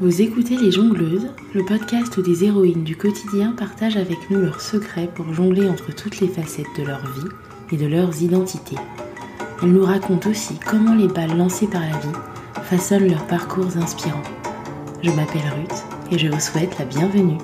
[0.00, 4.62] Vous écoutez Les Jongleuses, le podcast où des héroïnes du quotidien partagent avec nous leurs
[4.62, 7.28] secrets pour jongler entre toutes les facettes de leur vie
[7.72, 8.78] et de leurs identités.
[9.62, 12.18] Elles nous racontent aussi comment les balles lancées par la vie
[12.62, 14.22] façonnent leurs parcours inspirants.
[15.02, 17.38] Je m'appelle Ruth et je vous souhaite la bienvenue.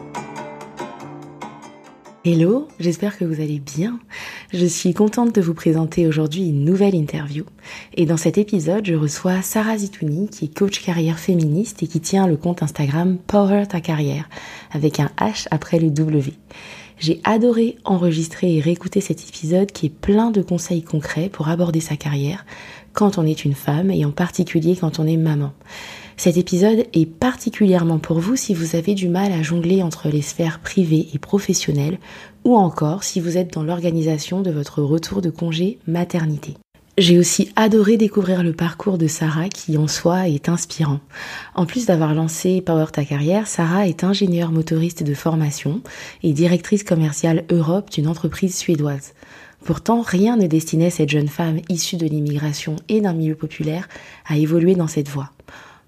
[2.25, 4.01] Hello, j'espère que vous allez bien.
[4.51, 7.45] Je suis contente de vous présenter aujourd'hui une nouvelle interview.
[7.95, 12.01] Et dans cet épisode, je reçois Sarah Zitouni, qui est coach carrière féministe et qui
[12.01, 14.27] tient le compte Instagram Power ta carrière,
[14.71, 16.33] avec un H après le W.
[16.98, 21.80] J'ai adoré enregistrer et réécouter cet épisode qui est plein de conseils concrets pour aborder
[21.80, 22.46] sa carrière
[22.95, 25.52] quand on est une femme et en particulier quand on est maman.
[26.19, 30.21] Cet épisode est particulièrement pour vous si vous avez du mal à jongler entre les
[30.21, 32.01] sphères privées et professionnelles
[32.45, 36.57] ou encore si vous êtes dans l'organisation de votre retour de congé maternité.
[36.99, 40.99] J'ai aussi adoré découvrir le parcours de Sarah qui en soi est inspirant.
[41.55, 45.82] En plus d'avoir lancé Power Ta Carrière, Sarah est ingénieure motoriste de formation
[46.25, 49.13] et directrice commerciale Europe d'une entreprise suédoise.
[49.65, 53.88] Pourtant, rien ne destinait cette jeune femme issue de l'immigration et d'un milieu populaire
[54.27, 55.30] à évoluer dans cette voie.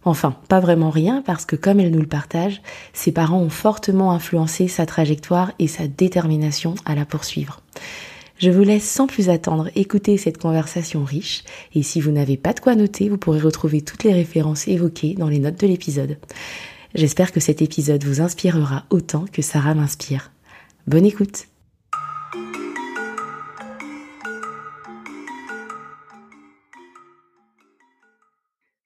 [0.05, 2.63] Enfin, pas vraiment rien parce que comme elle nous le partage,
[2.93, 7.61] ses parents ont fortement influencé sa trajectoire et sa détermination à la poursuivre.
[8.39, 12.55] Je vous laisse sans plus attendre écouter cette conversation riche et si vous n'avez pas
[12.55, 16.17] de quoi noter, vous pourrez retrouver toutes les références évoquées dans les notes de l'épisode.
[16.95, 20.33] J'espère que cet épisode vous inspirera autant que Sarah m'inspire.
[20.87, 21.49] Bonne écoute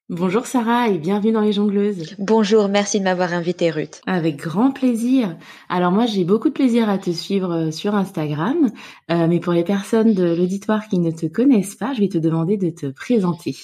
[0.09, 2.13] Bonjour Sarah et bienvenue dans les jongleuses.
[2.19, 4.01] Bonjour, merci de m'avoir invitée Ruth.
[4.05, 5.35] Avec grand plaisir.
[5.67, 8.69] Alors moi j'ai beaucoup de plaisir à te suivre euh, sur Instagram,
[9.09, 12.19] euh, mais pour les personnes de l'auditoire qui ne te connaissent pas, je vais te
[12.19, 13.55] demander de te présenter,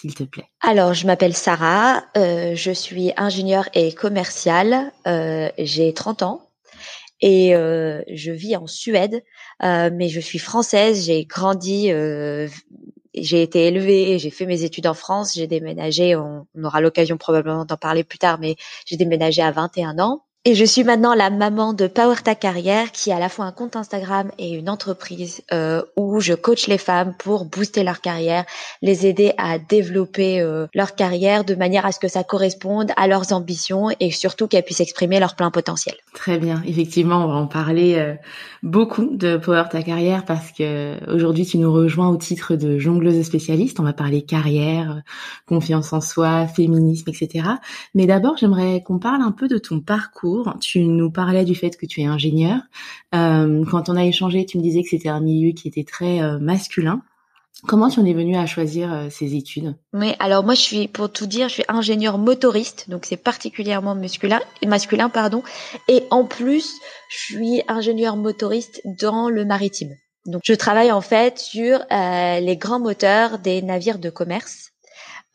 [0.00, 0.46] s'il te plaît.
[0.62, 4.90] Alors je m'appelle Sarah, euh, je suis ingénieure et commerciale,
[5.58, 6.42] j'ai 30 ans
[7.20, 9.22] et je vis en Suède,
[9.62, 11.92] mais je suis française, j'ai grandi
[13.22, 17.64] j'ai été élevée, j'ai fait mes études en France, j'ai déménagé, on, aura l'occasion probablement
[17.64, 18.56] d'en parler plus tard, mais
[18.86, 20.22] j'ai déménagé à 21 ans.
[20.44, 23.44] Et je suis maintenant la maman de Power Ta Carrière, qui est à la fois
[23.44, 28.00] un compte Instagram et une entreprise euh, où je coach les femmes pour booster leur
[28.00, 28.46] carrière,
[28.80, 33.08] les aider à développer euh, leur carrière de manière à ce que ça corresponde à
[33.08, 35.96] leurs ambitions et surtout qu'elles puissent exprimer leur plein potentiel.
[36.18, 38.16] Très bien, effectivement, on va en parler euh,
[38.64, 43.22] beaucoup de Power Ta Carrière parce que aujourd'hui tu nous rejoins au titre de jongleuse
[43.22, 43.78] spécialiste.
[43.78, 45.04] On va parler carrière,
[45.46, 47.48] confiance en soi, féminisme, etc.
[47.94, 51.76] Mais d'abord, j'aimerais qu'on parle un peu de ton parcours tu nous parlais du fait
[51.76, 52.62] que tu es ingénieur.
[53.14, 56.20] Euh, quand on a échangé, tu me disais que c'était un milieu qui était très
[56.20, 57.00] euh, masculin.
[57.66, 59.74] Comment tu en es venu à choisir euh, ces études?
[59.92, 63.94] Oui, alors moi je suis, pour tout dire, je suis ingénieur motoriste, donc c'est particulièrement
[63.94, 65.42] masculin, masculin pardon.
[65.88, 66.72] Et en plus,
[67.10, 69.94] je suis ingénieur motoriste dans le maritime.
[70.26, 74.68] Donc je travaille en fait sur les grands moteurs des navires de commerce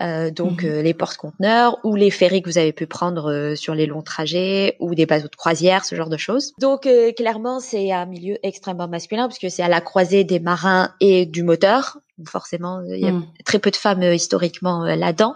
[0.04, 3.56] euh, donc mmh euh, les porte-conteneurs ou les ferries que vous avez pu prendre euh,
[3.56, 6.52] sur les longs trajets ou des bateaux de croisière, ce genre de choses.
[6.60, 11.26] Donc clairement, c'est un milieu extrêmement masculin puisque c'est à la croisée des marins et
[11.26, 12.00] du moteur.
[12.28, 13.28] Forcément, il y a mmh.
[13.46, 15.36] très peu de femmes historiquement là-dedans.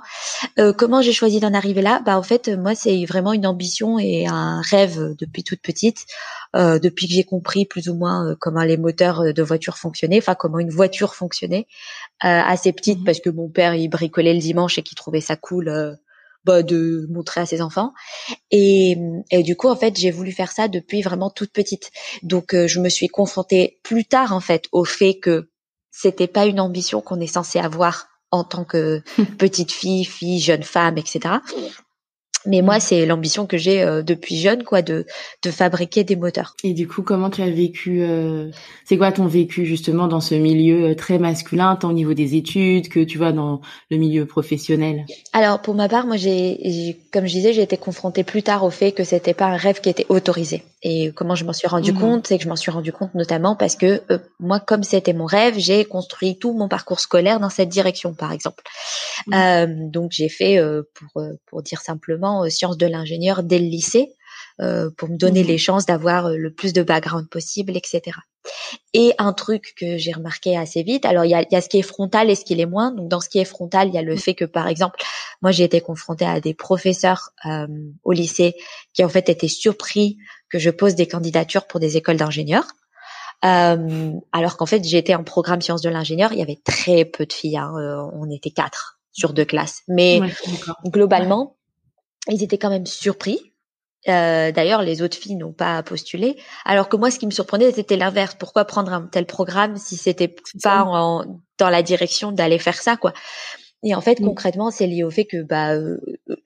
[0.78, 2.02] comment j'ai choisi d'en arriver là?
[2.06, 6.06] Bah en fait, moi, c'est vraiment une ambition et un rêve depuis toute petite.
[6.56, 10.60] depuis que j'ai compris plus ou moins comment les moteurs de voitures fonctionnaient, enfin comment
[10.60, 11.68] une voiture fonctionnait,
[12.24, 15.22] euh, assez petite mmh parce que mon père il bricolait le dimanche et qu'il trouvait
[15.22, 15.94] ça cool euh,
[16.46, 17.94] bah, de montrer à ses enfants.
[18.52, 18.98] Et,
[19.32, 21.92] et du coup en fait j'ai voulu faire ça depuis vraiment toute petite.
[22.24, 25.50] Donc euh, je me suis confrontée plus tard en fait au fait que
[26.00, 29.02] c'était pas une ambition qu'on est censé avoir en tant que
[29.40, 31.38] petite fille, fille, jeune femme, etc.
[32.48, 35.06] Mais moi, c'est l'ambition que j'ai euh, depuis jeune, quoi, de
[35.44, 36.56] de fabriquer des moteurs.
[36.64, 38.50] Et du coup, comment tu as vécu euh,
[38.86, 42.36] C'est quoi ton vécu justement dans ce milieu euh, très masculin, tant au niveau des
[42.36, 45.06] études que tu vois dans le milieu professionnel?
[45.34, 48.70] Alors, pour ma part, moi, j'ai, comme je disais, j'ai été confrontée plus tard au
[48.70, 50.64] fait que c'était pas un rêve qui était autorisé.
[50.84, 52.00] Et comment je m'en suis rendu mmh.
[52.00, 54.02] compte, c'est que je m'en suis rendu compte notamment parce que
[54.40, 58.32] moi, comme c'était mon rêve, j'ai construit tout mon parcours scolaire dans cette direction, par
[58.32, 58.64] exemple.
[59.28, 59.90] Mmh.
[59.90, 60.60] donc, j'ai fait,
[60.94, 64.18] pour pour dire simplement euh, sciences de l'ingénieur dès le lycée
[64.60, 65.48] euh, pour me donner mmh.
[65.48, 68.18] les chances d'avoir euh, le plus de background possible, etc.
[68.92, 71.70] Et un truc que j'ai remarqué assez vite, alors il y a, y a, ce
[71.70, 72.92] qui est frontal et ce qui l'est moins.
[72.92, 74.18] Donc dans ce qui est frontal, il y a le mmh.
[74.18, 75.00] fait que par exemple,
[75.44, 77.68] moi j'ai été confrontée à des professeurs euh,
[78.04, 78.56] au lycée
[78.94, 80.18] qui en fait étaient surpris
[80.50, 82.66] que je pose des candidatures pour des écoles d'ingénieurs.
[83.46, 87.28] Euh, alors qu'en fait j'étais en programme sciences de l'ingénieur, il y avait très peu
[87.28, 87.72] de filles, hein,
[88.14, 89.84] on était quatre sur deux classes.
[89.88, 90.20] Mais
[90.86, 91.57] globalement,
[92.30, 93.54] ils étaient quand même surpris.
[94.08, 96.40] Euh, D'ailleurs, les autres filles n'ont pas postulé.
[96.66, 98.36] Alors que moi, ce qui me surprenait, c'était l'inverse.
[98.36, 100.34] Pourquoi prendre un tel programme si c'était
[100.64, 103.14] pas en, dans la direction d'aller faire ça, quoi?
[103.84, 104.26] Et en fait, mmh.
[104.26, 106.00] concrètement, c'est lié au fait que bah, euh,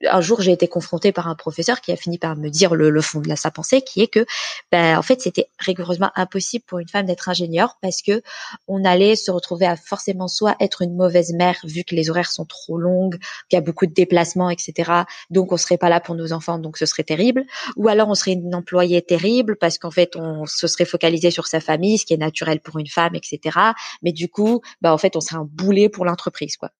[0.06, 3.00] un jour, j'ai été confrontée par un professeur qui a fini par me dire le,
[3.00, 4.26] fond de la, sa pensée, qui est que,
[4.70, 8.22] bah, en fait, c'était rigoureusement impossible pour une femme d'être ingénieure parce que
[8.68, 12.30] on allait se retrouver à forcément soit être une mauvaise mère vu que les horaires
[12.30, 13.18] sont trop longues,
[13.48, 14.92] qu'il y a beaucoup de déplacements, etc.
[15.30, 17.44] Donc, on serait pas là pour nos enfants, donc ce serait terrible.
[17.76, 21.46] Ou alors, on serait une employée terrible parce qu'en fait, on se serait focalisé sur
[21.46, 23.58] sa famille, ce qui est naturel pour une femme, etc.
[24.02, 26.70] Mais du coup, bah, en fait, on serait un boulet pour l'entreprise, quoi.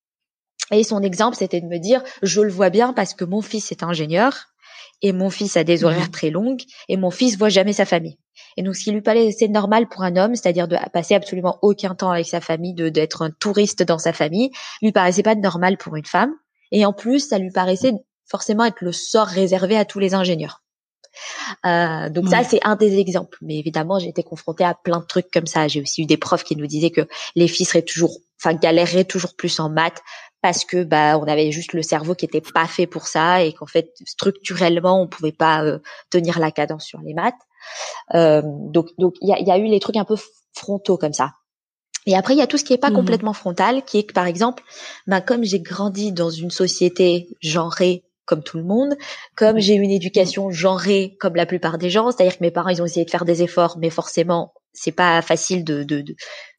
[0.73, 3.71] Et son exemple, c'était de me dire, je le vois bien parce que mon fils
[3.73, 4.47] est ingénieur
[5.03, 8.19] et mon fils a des horaires très longues et mon fils voit jamais sa famille.
[8.57, 11.95] Et donc, ce qui lui paraissait normal pour un homme, c'est-à-dire de passer absolument aucun
[11.95, 15.77] temps avec sa famille, de d'être un touriste dans sa famille, lui paraissait pas normal
[15.77, 16.33] pour une femme.
[16.71, 17.93] Et en plus, ça lui paraissait
[18.27, 20.63] forcément être le sort réservé à tous les ingénieurs.
[21.67, 23.37] Euh, donc ça, c'est un des exemples.
[23.43, 25.69] Mais évidemment, j'ai été confrontée à plein de trucs comme ça.
[25.69, 29.05] J'ai aussi eu des profs qui nous disaient que les filles seraient toujours, enfin, galéreraient
[29.05, 30.01] toujours plus en maths
[30.43, 33.53] parce que bah on avait juste le cerveau qui était pas fait pour ça et
[33.53, 35.79] qu'en fait structurellement on pouvait pas euh,
[36.11, 37.35] tenir la cadence sur les maths.
[38.15, 40.17] Euh, donc donc il y a, y a, eu les trucs un peu
[40.53, 41.33] frontaux comme ça.
[42.07, 44.03] Et après il y a tout ce qui est pas mmh complètement frontal, qui est
[44.03, 44.65] que par exemple,
[45.07, 48.97] bah, comme j'ai grandi dans une société genrée comme tout le monde,
[49.37, 52.83] comme j'ai une éducation genrée comme la plupart des gens, c'est-à-dire que mes parents ils
[52.83, 56.15] ont essayé de faire des efforts, mais forcément c'est pas facile de, de, de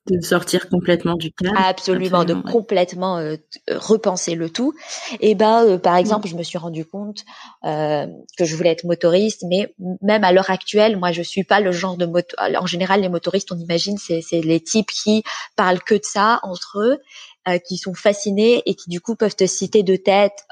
[0.10, 1.54] de sortir complètement du cadre.
[1.58, 3.38] Absolument, de complètement euh,
[3.70, 4.74] repenser le tout.
[5.22, 7.24] Et ben, euh, par exemple, je me suis rendu compte
[7.64, 8.08] euh,
[8.38, 11.72] que je voulais être motoriste, mais même à l'heure actuelle, moi, je suis pas le
[11.72, 12.36] genre de moto.
[12.38, 15.24] En général, les motoristes, on imagine, c'est les types qui
[15.56, 17.00] parlent que de ça entre eux.
[17.50, 20.46] Euh, qui sont fascinés et qui du coup peuvent te citer de tête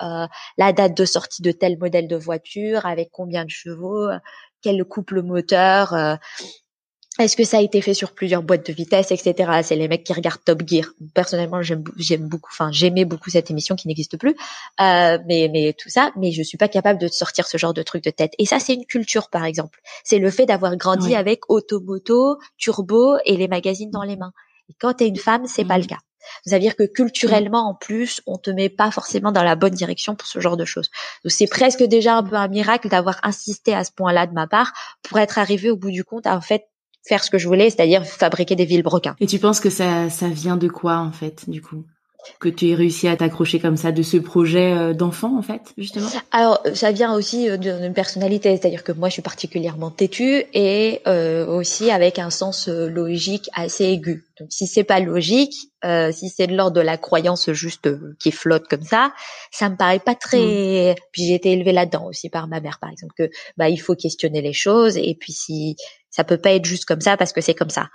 [0.57, 4.09] la date de sortie de tel modèle de voiture, avec combien de chevaux,
[4.61, 5.95] quel couple moteur,
[7.21, 9.61] est-ce que ça a été fait sur plusieurs boîtes de vitesse, etc.
[9.63, 10.85] C'est les mecs qui regardent Top Gear.
[11.13, 14.35] Personnellement, j'aime, j'aime beaucoup, enfin, j'aimais beaucoup cette émission qui n'existe plus,
[14.81, 17.83] euh, mais, mais tout ça, mais je suis pas capable de sortir ce genre de
[17.83, 18.33] truc de tête.
[18.37, 19.79] Et ça, c'est une culture, par exemple.
[20.03, 24.33] C'est le fait d'avoir grandi avec Automoto, Turbo et les magazines dans les mains.
[24.69, 25.87] Et quand t'es une femme, c'est pas le mmh.
[25.87, 25.99] cas.
[26.43, 30.27] C'est-à-dire que culturellement, en plus, on te met pas forcément dans la bonne direction pour
[30.27, 30.89] ce genre de choses.
[31.23, 34.47] Donc c'est presque déjà un peu un miracle d'avoir insisté à ce point-là de ma
[34.47, 36.67] part pour être arrivé au bout du compte à en fait
[37.07, 39.15] faire ce que je voulais, c'est-à-dire fabriquer des vilebrequins.
[39.19, 41.83] Et tu penses que ça, ça vient de quoi en fait, du coup?
[42.39, 45.73] Que tu aies réussi à t'accrocher comme ça de ce projet euh, d'enfant en fait
[45.75, 46.07] justement?
[46.31, 51.01] Alors ça vient aussi euh, d'une personnalité, c'est-à-dire que moi je suis particulièrement têtue et
[51.07, 54.23] euh, aussi avec un sens logique assez aigu.
[54.39, 57.89] Donc si c'est pas logique, euh, si c'est de l'ordre de la croyance juste
[58.19, 59.13] qui flotte comme ça,
[59.49, 60.91] ça me paraît pas très.
[60.91, 60.95] Mm.
[61.11, 63.95] Puis j'ai été élevée là-dedans aussi par ma mère par exemple que bah il faut
[63.95, 65.75] questionner les choses et puis si
[66.11, 67.89] ça peut pas être juste comme ça parce que c'est comme ça.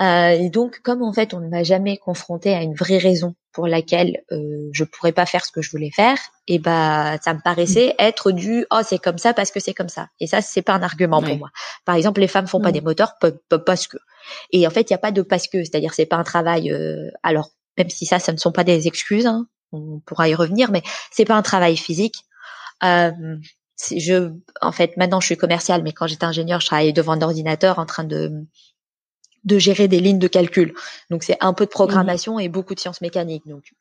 [0.00, 3.34] Euh, et donc, comme en fait, on ne m'a jamais confronté à une vraie raison
[3.52, 6.16] pour laquelle euh, je pourrais pas faire ce que je voulais faire,
[6.46, 9.88] et bah, ça me paraissait être du oh c'est comme ça parce que c'est comme
[9.88, 10.08] ça.
[10.20, 11.50] Et ça, c'est pas un argument pour moi.
[11.84, 13.14] Par exemple, les femmes font pas des moteurs
[13.66, 13.96] parce que.
[14.52, 16.70] Et en fait, il y a pas de parce que, c'est-à-dire c'est pas un travail.
[16.70, 20.34] Euh, alors, même si ça, ça ne sont pas des excuses, hein, on pourra y
[20.34, 22.24] revenir, mais c'est pas un travail physique.
[22.84, 23.10] Euh,
[23.80, 27.22] je, en fait, maintenant je suis commerciale, mais quand j'étais ingénieur, je travaillais devant un
[27.22, 28.44] ordinateur en train de
[29.44, 30.74] de gérer des lignes de calcul.
[31.10, 32.40] Donc c'est un peu de programmation mhm.
[32.40, 33.46] et beaucoup de sciences mécaniques.
[33.46, 33.72] Donc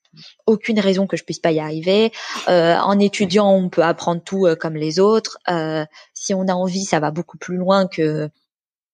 [0.45, 2.11] aucune raison que je puisse pas y arriver.
[2.47, 5.37] Euh, en étudiant, on peut apprendre tout euh, comme les autres.
[5.49, 8.29] Euh, si on a envie, ça va beaucoup plus loin que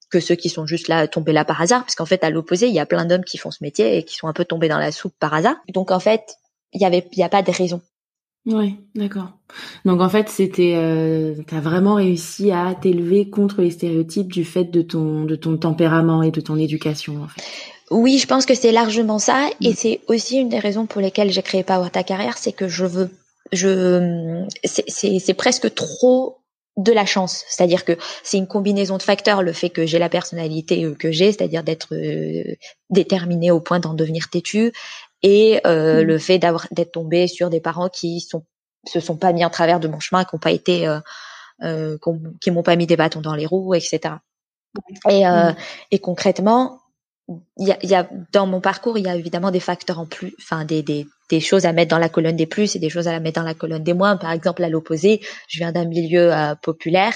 [0.10, 1.82] que ceux qui sont juste là tombés là par hasard.
[1.82, 4.04] Parce qu'en fait, à l'opposé, il y a plein d'hommes qui font ce métier et
[4.04, 5.56] qui sont un peu tombés dans la soupe par hasard.
[5.70, 6.38] Donc en fait,
[6.72, 7.82] il y avait, il y a pas de raison.
[8.46, 9.32] Oui, d'accord.
[9.86, 14.66] Donc en fait, c'était, euh, t'as vraiment réussi à t'élever contre les stéréotypes du fait
[14.66, 17.24] de ton de ton tempérament et de ton éducation.
[17.24, 17.42] En fait.
[17.90, 19.76] Oui, je pense que c'est largement ça, et mm.
[19.76, 22.86] c'est aussi une des raisons pour lesquelles j'ai créé Power Ta Carrière, c'est que je
[22.86, 23.10] veux,
[23.52, 26.40] je, c'est presque trop
[26.76, 30.10] de la chance, c'est-à-dire que c'est une combinaison de facteurs, le fait que j'ai la
[30.10, 32.56] personnalité que j'ai, c'est-à-dire d'être euh,
[32.90, 34.72] déterminée au point d'en devenir têtu,
[35.24, 36.06] et euh, mmh.
[36.06, 38.46] le fait d'avoir d'être tombé sur des parents qui sont
[38.86, 41.00] se sont pas mis en travers de mon chemin, qui n'ont pas été, euh,
[41.64, 41.98] euh,
[42.42, 44.16] qui m'ont pas mis des bâtons dans les roues, etc.
[45.10, 45.56] Et, euh, mmh.
[45.92, 46.80] et concrètement,
[47.58, 50.06] il y a, y a, dans mon parcours, il y a évidemment des facteurs en
[50.06, 52.90] plus, enfin des, des, des choses à mettre dans la colonne des plus et des
[52.90, 54.18] choses à mettre dans la colonne des moins.
[54.18, 57.14] Par exemple, à l'opposé, je viens d'un milieu euh, populaire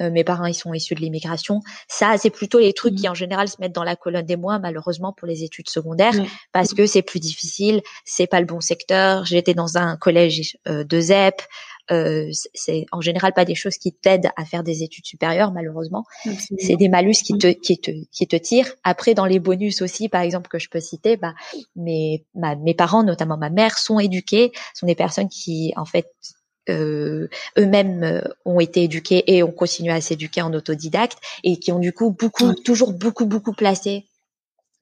[0.00, 1.60] euh, mes parents ils sont issus de l'immigration.
[1.88, 3.10] Ça, c'est plutôt les trucs qui mmh.
[3.10, 6.14] en général se mettent dans la colonne des moins, malheureusement pour les études secondaires,
[6.52, 9.24] parce que c'est plus difficile, c'est pas le bon secteur.
[9.24, 11.42] J'étais dans un collège euh, de ZEP,
[11.90, 16.04] euh, c'est en général pas des choses qui t'aident à faire des études supérieures, malheureusement.
[16.58, 18.72] C'est des malus qui te, qui te, qui te tirent.
[18.84, 21.34] Après, dans les bonus aussi, par exemple, que je peux citer, bah,
[21.76, 26.06] mes, mes parents, notamment ma mère, sont éduqués, sont des personnes qui, en fait,
[26.70, 27.28] euh,
[27.58, 31.78] eux-mêmes euh, ont été éduqués et ont continué à s'éduquer en autodidacte et qui ont
[31.78, 34.06] du coup beaucoup, toujours beaucoup, beaucoup placé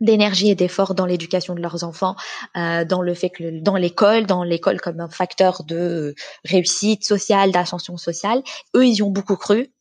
[0.00, 2.16] d'énergie et d'effort dans l'éducation de leurs enfants,
[2.56, 7.52] euh, dans le fait que dans l'école, dans l'école comme un facteur de réussite sociale,
[7.52, 8.42] d'ascension sociale,
[8.76, 9.72] eux ils y ont beaucoup cru.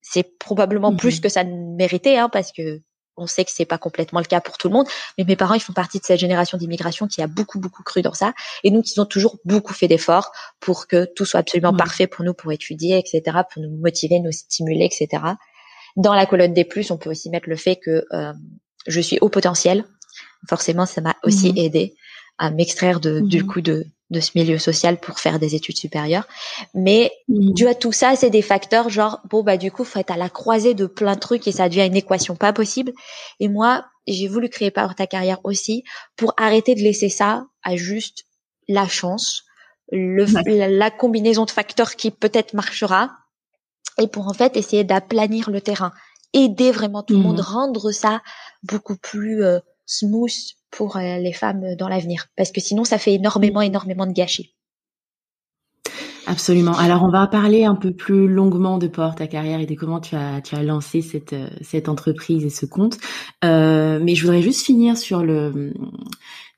[0.00, 1.22] C'est probablement plus mhm.
[1.22, 2.82] que ça ne méritait, hein, parce que
[3.16, 4.86] on sait que c'est pas complètement le cas pour tout le monde,
[5.18, 8.02] mais mes parents ils font partie de cette génération d'immigration qui a beaucoup beaucoup cru
[8.02, 8.32] dans ça,
[8.64, 12.24] et donc ils ont toujours beaucoup fait d'efforts pour que tout soit absolument parfait pour
[12.24, 15.22] nous pour étudier, etc., pour nous motiver, nous stimuler, etc.
[15.96, 18.32] Dans la colonne des plus, on peut aussi mettre le fait que euh,
[18.86, 19.84] je suis au potentiel.
[20.48, 21.58] Forcément, ça m'a aussi mhm.
[21.58, 21.94] aidé
[22.42, 23.46] à m'extraire de, du mhm.
[23.46, 26.26] coup de, de ce milieu social pour faire des études supérieures.
[26.74, 27.52] Mais mmh.
[27.52, 30.16] dû à tout ça, c'est des facteurs genre bon bah du coup faut être à
[30.16, 32.92] la croisée de plein de trucs et ça devient une équation pas possible.
[33.38, 35.84] Et moi, j'ai voulu créer Power ta carrière aussi
[36.16, 38.24] pour arrêter de laisser ça à juste
[38.68, 39.44] la chance,
[39.92, 40.26] le,
[40.68, 43.10] la, combinaison de facteurs qui peut-être marchera
[44.00, 45.92] et pour en fait essayer d'aplanir le terrain,
[46.32, 47.42] aider vraiment tout le monde, mmh.
[47.42, 48.20] rendre ça
[48.64, 50.32] beaucoup plus euh, smooth
[50.70, 54.54] pour euh, les femmes dans l'avenir, parce que sinon ça fait énormément, énormément de gâchis.
[56.26, 56.72] Absolument.
[56.72, 60.00] Alors on va parler un peu plus longuement de Porte ta carrière et de comment
[60.00, 62.96] tu as tu as lancé cette euh, cette entreprise et ce compte.
[63.44, 65.72] Euh, mais je voudrais juste finir sur le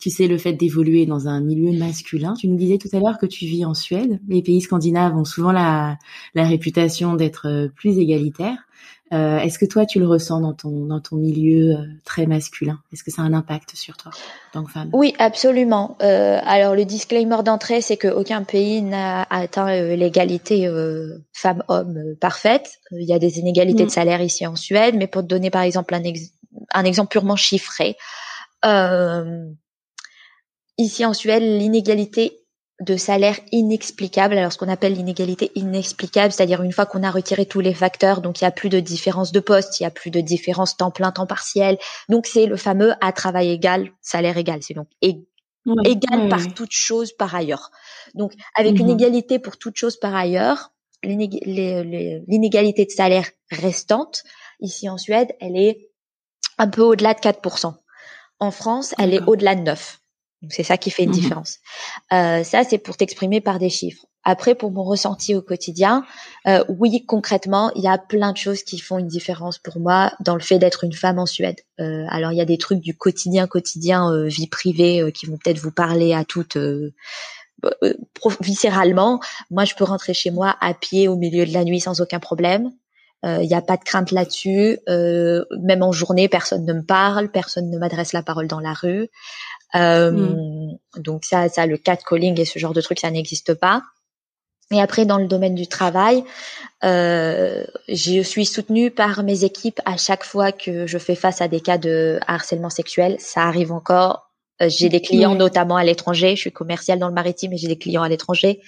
[0.01, 2.35] tu sais le fait d'évoluer dans un milieu masculin.
[2.39, 4.21] Tu nous disais tout à l'heure que tu vis en Suède.
[4.29, 5.97] Les pays scandinaves ont souvent la
[6.35, 8.67] la réputation d'être plus égalitaires.
[9.13, 12.81] Euh, est-ce que toi, tu le ressens dans ton dans ton milieu euh, très masculin?
[12.93, 14.89] Est-ce que ça a un impact sur toi, en tant que femme?
[14.93, 15.99] Oui, absolument.
[16.03, 20.69] Euh, alors le disclaimer d'entrée, c'est qu'aucun pays n'a atteint l'égalité
[21.33, 22.81] femmes-hommes parfaite.
[22.93, 23.91] Il y a des inégalités de mm.
[23.91, 26.03] salaire ici en Suède, mais pour te donner par exemple un,
[26.73, 27.97] un exemple purement chiffré,
[30.79, 32.44] ici en Suède, l'inégalité
[32.85, 34.37] de salaire inexplicable.
[34.37, 38.21] Alors ce qu'on appelle l'inégalité inexplicable, c'est-à-dire une fois qu'on a retiré tous les facteurs,
[38.21, 40.77] donc il y a plus de différence de poste, il y a plus de différence
[40.77, 41.79] temps plein, temps partiel.
[42.09, 44.61] Donc c'est le fameux à travail égal, salaire égal.
[44.63, 44.89] C'est donc
[45.85, 47.71] égal par toute chose par ailleurs.
[48.15, 49.01] Donc avec une mhm.
[49.01, 50.73] égalité pour toute chose par ailleurs,
[51.03, 54.23] l'inégalité de salaire restante
[54.61, 55.91] ici en Suède, elle est
[56.59, 57.75] un peu au-delà de 4%.
[58.41, 60.01] En France, elle est au-delà de 9
[60.51, 61.59] c'est ça qui fait une mmh différence.
[62.13, 64.07] Euh, ça, c'est pour t'exprimer par des chiffres.
[64.25, 66.05] Après, pour mon ressenti au quotidien,
[66.47, 70.13] euh, oui, concrètement, il y a plein de choses qui font une différence pour moi
[70.21, 71.61] dans le fait d'être une femme en Suède.
[71.79, 75.27] Euh, alors, il y a des trucs du quotidien, quotidien, euh, vie privée, euh, qui
[75.27, 76.57] vont peut-être vous parler à toutes
[78.41, 79.21] viscéralement.
[79.51, 82.19] Moi, je peux rentrer chez moi à pied au milieu de la nuit sans aucun
[82.19, 82.71] problème.
[83.27, 84.79] Il n'y a pas de crainte là-dessus.
[84.87, 89.09] même en journée, personne ne me parle, personne ne m'adresse la parole dans la rue.
[89.75, 90.79] Euh, mm.
[90.97, 93.83] Donc ça, ça, le catcalling et ce genre de trucs, ça n'existe pas.
[94.71, 96.25] Et après, dans le domaine du travail,
[96.85, 101.49] euh, je suis soutenue par mes équipes à chaque fois que je fais face à
[101.49, 103.17] des cas de harcèlement sexuel.
[103.19, 104.34] Ça arrive encore.
[104.63, 106.37] Euh, j'ai des clients notamment à l'étranger.
[106.37, 108.61] Je suis commerciale dans le maritime et j'ai des clients à l'étranger.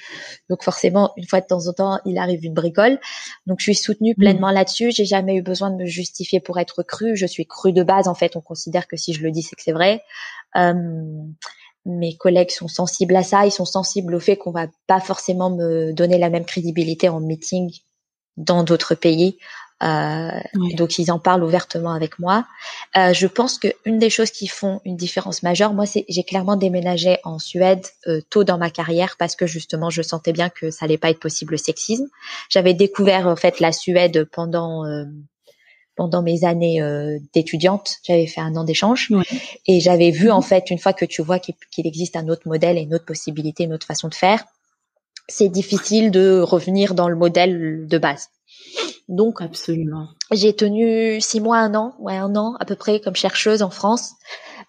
[0.50, 2.99] Donc forcément, une fois de temps en temps, il arrive une bricole.
[3.47, 4.21] Donc je suis soutenue mm.
[4.21, 4.90] pleinement là-dessus.
[4.90, 7.16] J'ai jamais eu besoin de me justifier pour être crue.
[7.16, 8.09] Je suis crue de base.
[8.09, 10.02] En fait, on considère que si je le dis, c'est que c'est vrai.
[10.57, 10.73] Euh,
[11.85, 15.50] mes collègues sont sensibles à ça, ils sont sensibles au fait qu'on va pas forcément
[15.50, 17.73] me donner la même crédibilité en meeting
[18.37, 19.38] dans d'autres pays.
[19.83, 20.40] Euh,
[20.76, 22.47] Donc ils en parlent ouvertement avec moi.
[22.97, 26.25] Euh, je pense que une des choses qui font une différence majeure, moi, c'est j'ai
[26.25, 30.49] clairement déménagé en Suède euh, tôt dans ma carrière parce que justement je sentais bien
[30.49, 32.06] que ça allait pas être possible le sexisme.
[32.49, 35.04] J'avais découvert en fait la Suède pendant euh,
[35.97, 39.11] pendant mes années euh, d'étudiante, j'avais fait un an d'échange
[39.66, 42.76] et j'avais vu en fait une fois que tu vois qu'il existe un autre modèle
[42.76, 44.45] et une autre possibilité, une autre façon de faire,
[45.26, 48.28] c'est difficile de revenir dans le modèle de base.
[49.09, 50.09] Donc absolument.
[50.33, 53.71] J'ai tenu six mois, un an, ouais un an à peu près comme chercheuse en
[53.71, 54.13] France.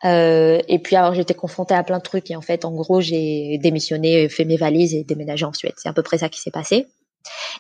[0.06, 3.02] Euh, et puis alors j'étais confrontée à plein de trucs et en fait en gros
[3.02, 5.74] j'ai démissionné, fait mes valises et déménagé en Suède.
[5.78, 6.86] C'est à peu près ça qui s'est passé.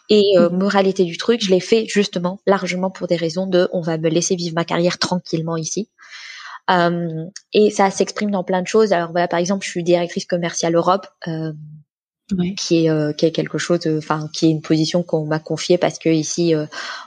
[0.09, 0.57] Et euh, mmh.
[0.57, 4.09] moralité du truc, je l'ai fait justement largement pour des raisons de on va me
[4.09, 5.89] laisser vivre ma carrière tranquillement ici.
[6.69, 8.93] Euh, et ça s'exprime dans plein de choses.
[8.93, 11.53] Alors voilà, par exemple, je suis directrice commerciale Europe, euh,
[12.57, 15.77] qui est euh, qui est quelque chose, enfin qui est une position qu'on m'a confiée
[15.77, 16.53] parce que ici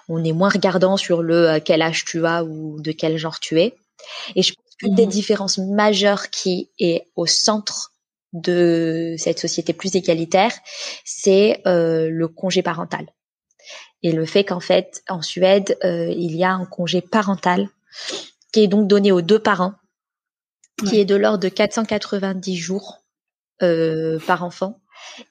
[0.09, 3.61] on est moins regardant sur le quel âge tu as ou de quel genre tu
[3.61, 3.75] es.
[4.35, 5.11] Et je pense qu'une des mmh.
[5.11, 7.91] différences majeures qui est au centre
[8.33, 10.53] de cette société plus égalitaire,
[11.05, 13.07] c'est euh, le congé parental.
[14.03, 17.69] Et le fait qu'en fait, en Suède, euh, il y a un congé parental
[18.53, 19.75] qui est donc donné aux deux parents,
[20.89, 23.05] qui est de l'ordre de 490 jours
[23.63, 24.80] euh, par enfant.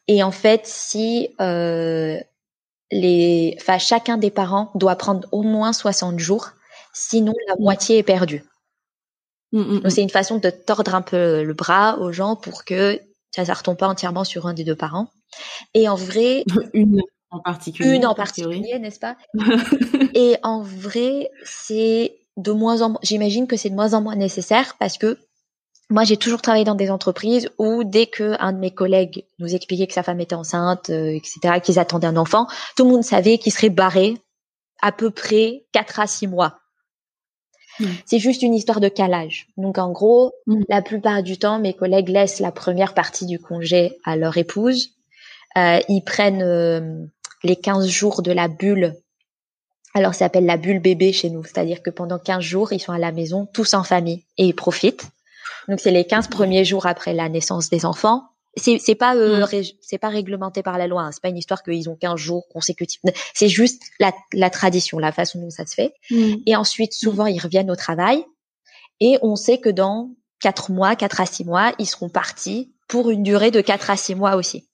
[0.07, 1.29] Et en fait, si
[2.91, 6.49] les, enfin, chacun des parents doit prendre au moins 60 jours,
[6.93, 8.43] sinon la moitié est perdue.
[9.51, 9.89] Mm, mm, mm.
[9.89, 13.51] c'est une façon de tordre un peu le bras aux gens pour que ça ne
[13.51, 15.07] retombe pas entièrement sur un des deux parents.
[15.73, 19.15] Et en vrai, une en particulier, une en particulier, n'est-ce pas?
[20.15, 22.99] Et en vrai, c'est de moins en moins.
[23.03, 25.17] J'imagine que c'est de moins en moins nécessaire parce que
[25.89, 29.55] moi, j'ai toujours travaillé dans des entreprises où dès que un de mes collègues nous
[29.55, 33.03] expliquait que sa femme était enceinte, euh, etc., qu'ils attendaient un enfant, tout le monde
[33.03, 34.17] savait qu'il serait barré
[34.81, 36.60] à peu près 4 à 6 mois.
[38.05, 39.48] C'est juste une histoire de calage.
[39.58, 40.63] Donc en gros, mm.
[40.67, 44.89] la plupart du temps, mes collègues laissent la première partie du congé à leur épouse.
[45.58, 47.05] Euh, ils prennent euh,
[47.43, 48.96] les 15 jours de la bulle.
[49.96, 52.91] Alors ça s'appelle la bulle bébé chez nous, c'est-à-dire que pendant 15 jours, ils sont
[52.91, 55.08] à la maison tous en famille et ils profitent.
[55.67, 58.23] Donc c'est les 15 premiers jours après la naissance des enfants
[58.55, 59.63] c'est c'est pas euh, mm.
[59.81, 61.03] c'est pas réglementé par la loi.
[61.03, 61.11] Hein.
[61.11, 63.01] C'est pas une histoire qu'ils ont 15 jours consécutifs.
[63.33, 65.93] C'est juste la, la tradition, la façon dont ça se fait.
[66.11, 66.35] Mm.
[66.45, 68.23] Et ensuite, souvent, ils reviennent au travail
[68.99, 70.11] et on sait que dans
[70.41, 73.97] 4 mois, 4 à 6 mois, ils seront partis pour une durée de 4 à
[73.97, 74.67] 6 mois aussi.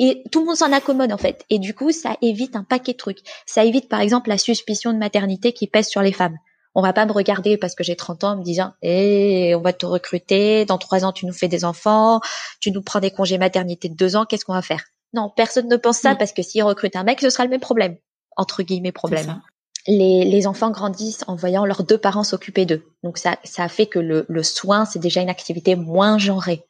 [0.00, 1.44] Et tout le monde s'en accommode en fait.
[1.50, 3.18] Et du coup, ça évite un paquet de trucs.
[3.46, 6.36] Ça évite par exemple la suspicion de maternité qui pèse sur les femmes.
[6.74, 9.60] On va pas me regarder parce que j'ai 30 ans en me disant "Eh, on
[9.60, 12.20] va te recruter, dans trois ans tu nous fais des enfants,
[12.60, 14.84] tu nous prends des congés maternité de deux ans, qu'est-ce qu'on va faire?
[15.14, 17.60] Non, personne ne pense ça parce que s'ils recrutent un mec, ce sera le même
[17.60, 17.96] problème
[18.38, 19.42] entre guillemets problème.
[19.86, 22.84] Les, les, enfants grandissent en voyant leurs deux parents s'occuper d'eux.
[23.02, 26.64] Donc ça, ça fait que le, le soin, c'est déjà une activité moins genrée.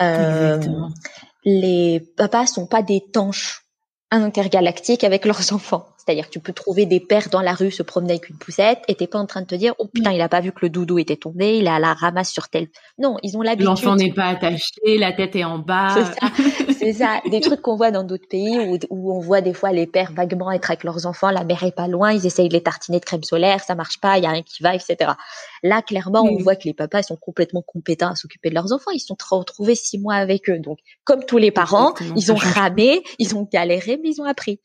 [0.00, 0.60] Euh,
[1.44, 3.64] les papas sont pas des tanches
[4.10, 5.88] intergalactiques avec leurs enfants.
[6.08, 8.78] C'est-à-dire que tu peux trouver des pères dans la rue se promener avec une poussette
[8.88, 10.60] et t'es pas en train de te dire, oh putain, il a pas vu que
[10.62, 12.68] le doudou était tombé, il est à la ramasse sur tel.
[12.98, 13.66] Non, ils ont l'habitude.
[13.66, 15.94] L'enfant n'est pas attaché, la tête est en bas.
[16.78, 17.20] C'est ça.
[17.30, 20.10] Des trucs qu'on voit dans d'autres pays où, où, on voit des fois les pères
[20.12, 23.00] vaguement être avec leurs enfants, la mère est pas loin, ils essayent de les tartiner
[23.00, 25.10] de crème solaire, ça marche pas, il y a rien qui va, etc.
[25.62, 28.92] Là, clairement, on voit que les papas sont complètement compétents à s'occuper de leurs enfants.
[28.92, 30.58] Ils sont retrouvés six mois avec eux.
[30.58, 34.58] Donc, comme tous les parents, ils ont ramé, ils ont galéré, mais ils ont appris.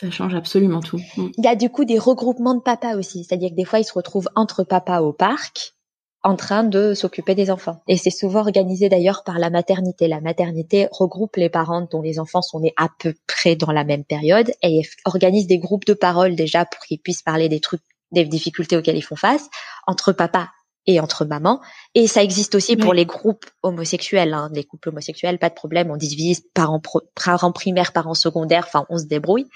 [0.00, 1.00] Ça change absolument tout.
[1.16, 1.28] Mm.
[1.36, 3.84] Il y a du coup des regroupements de papas aussi, c'est-à-dire que des fois ils
[3.84, 5.74] se retrouvent entre papas au parc
[6.22, 7.82] en train de s'occuper des enfants.
[7.86, 10.08] Et c'est souvent organisé d'ailleurs par la maternité.
[10.08, 13.84] La maternité regroupe les parents dont les enfants sont nés à peu près dans la
[13.84, 17.82] même période et organise des groupes de parole déjà pour qu'ils puissent parler des trucs,
[18.12, 19.48] des difficultés auxquelles ils font face
[19.86, 20.48] entre papas
[20.86, 21.60] et entre mamans.
[21.94, 24.50] Et ça existe aussi pour les groupes homosexuels, hein.
[24.52, 26.80] les couples homosexuels, pas de problème, on divise parents,
[27.14, 29.46] parents primaires, parents secondaires, enfin on se débrouille.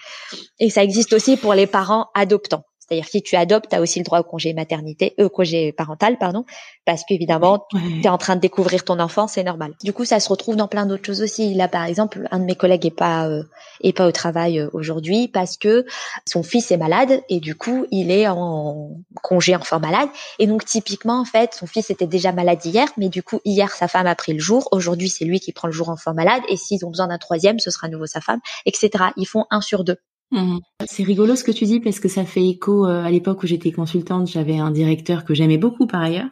[0.58, 2.64] Et ça existe aussi pour les parents adoptants.
[2.86, 6.18] C'est-à-dire si tu adoptes, tu as aussi le droit au congé maternité, euh, congé parental,
[6.18, 6.44] pardon,
[6.84, 9.72] parce qu'évidemment, tu es en train de découvrir ton enfant, c'est normal.
[9.82, 11.54] Du coup, ça se retrouve dans plein d'autres choses aussi.
[11.54, 13.42] Là, par exemple, un de mes collègues est pas euh,
[13.80, 15.86] est pas au travail euh, aujourd'hui parce que
[16.26, 18.90] son fils est malade et du coup, il est en
[19.22, 20.08] congé enfant malade.
[20.38, 23.70] Et donc, typiquement, en fait, son fils était déjà malade hier, mais du coup, hier,
[23.70, 24.68] sa femme a pris le jour.
[24.72, 26.42] Aujourd'hui, c'est lui qui prend le jour enfant malade.
[26.48, 29.04] Et s'ils ont besoin d'un troisième, ce sera à nouveau sa femme, etc.
[29.16, 29.96] Ils font un sur deux.
[30.30, 30.58] Mmh.
[30.86, 33.46] C'est rigolo ce que tu dis parce que ça fait écho euh, à l'époque où
[33.46, 36.28] j'étais consultante, j'avais un directeur que j'aimais beaucoup par ailleurs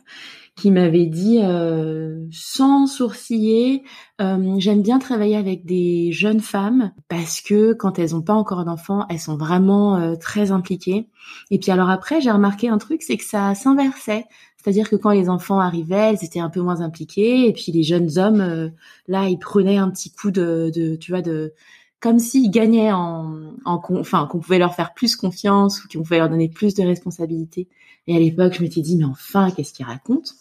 [0.54, 3.84] qui m'avait dit euh, sans sourciller,
[4.20, 8.66] euh, j'aime bien travailler avec des jeunes femmes parce que quand elles n'ont pas encore
[8.66, 11.08] d'enfants, elles sont vraiment très impliquées.
[11.50, 14.26] Et puis alors après, j'ai remarqué un truc, c'est que ça s'inversait.
[14.58, 17.82] C'est-à-dire que quand les enfants arrivaient, elles étaient un peu moins impliquées, et puis les
[17.82, 18.70] jeunes hommes,
[19.08, 21.54] là, ils prenaient un petit coup de, de tu vois, de
[22.02, 26.18] comme s'ils gagnaient en, en enfin qu'on pouvait leur faire plus confiance ou qu'on pouvait
[26.18, 27.68] leur donner plus de responsabilités.
[28.08, 30.32] Et à l'époque, je m'étais dit mais enfin qu'est-ce qu'ils racontent?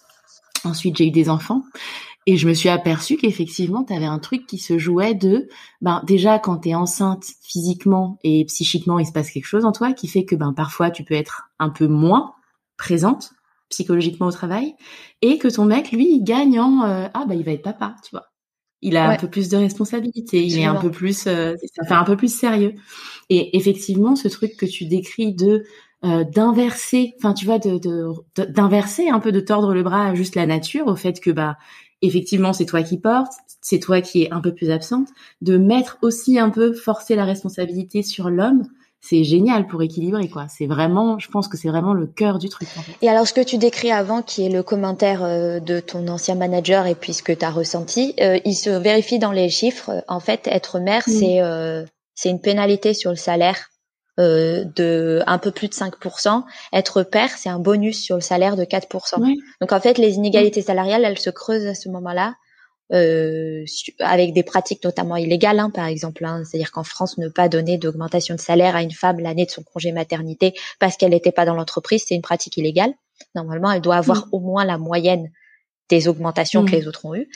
[0.64, 1.64] Ensuite, j'ai eu des enfants
[2.26, 5.48] et je me suis aperçue qu'effectivement, tu avais un truc qui se jouait de
[5.82, 9.72] ben déjà quand tu es enceinte physiquement et psychiquement, il se passe quelque chose en
[9.72, 12.34] toi qui fait que ben parfois tu peux être un peu moins
[12.76, 13.34] présente
[13.70, 14.76] psychologiquement au travail
[15.22, 17.96] et que ton mec lui il gagne en euh, ah bah il va être papa,
[18.04, 18.31] tu vois
[18.82, 21.86] il a un peu plus de responsabilité, il est un peu plus, euh, ça.
[21.86, 22.74] fait un peu plus sérieux.
[23.30, 25.66] Et effectivement, ce truc que tu décris de
[26.04, 27.80] euh, d'inverser, enfin tu vois, de
[28.36, 31.58] d'inverser un peu, de tordre le bras à juste la nature, au fait que bah
[32.02, 35.10] effectivement c'est toi qui portes, c'est toi qui es un peu plus absente,
[35.42, 38.64] de mettre aussi un peu forcer la responsabilité sur l'homme,
[39.02, 40.46] c'est génial pour équilibrer quoi.
[40.48, 42.68] C'est vraiment, je pense que c'est vraiment le cœur du truc.
[43.02, 46.36] Et alors ce que tu décris avant, qui est le commentaire euh, de ton ancien
[46.36, 50.04] manager et puis ce que tu as ressenti, euh, il se vérifie dans les chiffres.
[50.08, 51.84] En fait, être mère, c'est euh,
[52.14, 53.68] c'est une pénalité sur le salaire
[54.20, 56.44] de un peu plus de 5%.
[56.74, 59.36] Être père, c'est un bonus sur le salaire de 4%.
[59.62, 62.36] Donc en fait, les inégalités salariales, elles se creusent à ce moment-là
[62.94, 63.66] euh,
[64.00, 66.26] avec des pratiques notamment illégales, hein, par exemple.
[66.26, 66.44] Hein.
[66.44, 69.64] C'est-à-dire qu'en France, ne pas donner d'augmentation de salaire à une femme l'année de son
[69.64, 72.94] congé maternité parce qu'elle n'était pas dans l'entreprise, c'est une pratique illégale.
[73.36, 74.30] Normalement, elle doit avoir mmh.
[74.34, 75.32] au moins la moyenne
[75.90, 76.80] des augmentations que mmh.
[76.80, 77.30] les autres ont eues.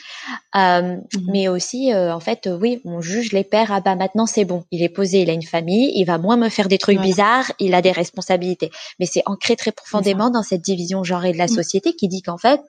[0.56, 1.00] Euh, mmh.
[1.28, 3.70] Mais aussi, euh, en fait, oui, on juge les pères.
[3.70, 6.36] Ah bah maintenant c'est bon, il est posé, il a une famille, il va moins
[6.36, 8.70] me faire des trucs bizarres, il a des responsabilités.
[8.98, 12.38] Mais c'est ancré très profondément dans cette division genrée de la société qui dit qu'en
[12.38, 12.60] fait,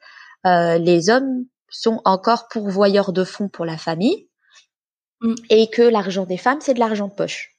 [0.46, 4.28] euh, les hommes sont encore pourvoyeurs de fonds pour la famille
[5.22, 5.36] mm.
[5.50, 7.56] et que l'argent des femmes, c'est de l'argent de poche.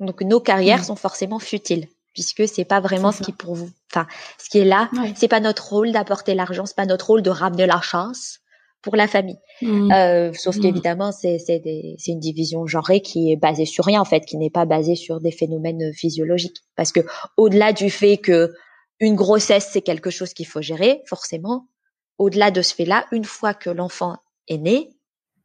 [0.00, 0.84] Donc nos carrières mm.
[0.84, 4.64] sont forcément futiles puisque c'est pas vraiment ce qui pour vous, enfin, ce qui est
[4.64, 8.40] là, c'est pas notre rôle d'apporter l'argent, c'est pas notre rôle de ramener la chance
[8.82, 9.38] pour la famille.
[9.62, 9.92] Mm.
[9.92, 11.62] Euh, sauf qu'évidemment, c'est c'est
[11.98, 14.96] c'est une division genrée qui est basée sur rien en fait, qui n'est pas basée
[14.96, 16.58] sur des phénomènes physiologiques.
[16.74, 17.00] Parce que
[17.36, 18.52] au-delà du fait que
[18.98, 21.68] une grossesse c'est quelque chose qu'il faut gérer, forcément,
[22.18, 24.16] au-delà de ce fait-là, une fois que l'enfant
[24.48, 24.90] est né,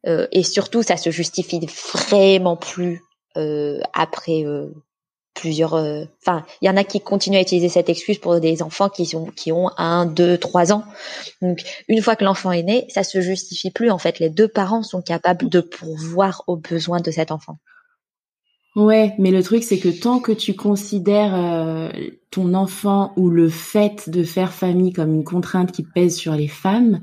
[0.06, 3.02] euh, et surtout ça se justifie vraiment plus
[3.38, 4.68] euh, après euh,
[5.34, 5.74] plusieurs.
[5.74, 9.06] Enfin, il y en a qui continuent à utiliser cette excuse pour des enfants qui
[9.06, 10.84] sont qui ont un, deux, trois ans.
[11.42, 13.90] Donc, une fois que l'enfant est né, ça se justifie plus.
[13.90, 17.58] En fait, les deux parents sont capables de pourvoir aux besoins de cet enfant.
[18.76, 21.92] Ouais, mais le truc c'est que tant que tu considères euh,
[22.32, 26.48] ton enfant ou le fait de faire famille comme une contrainte qui pèse sur les
[26.48, 27.02] femmes,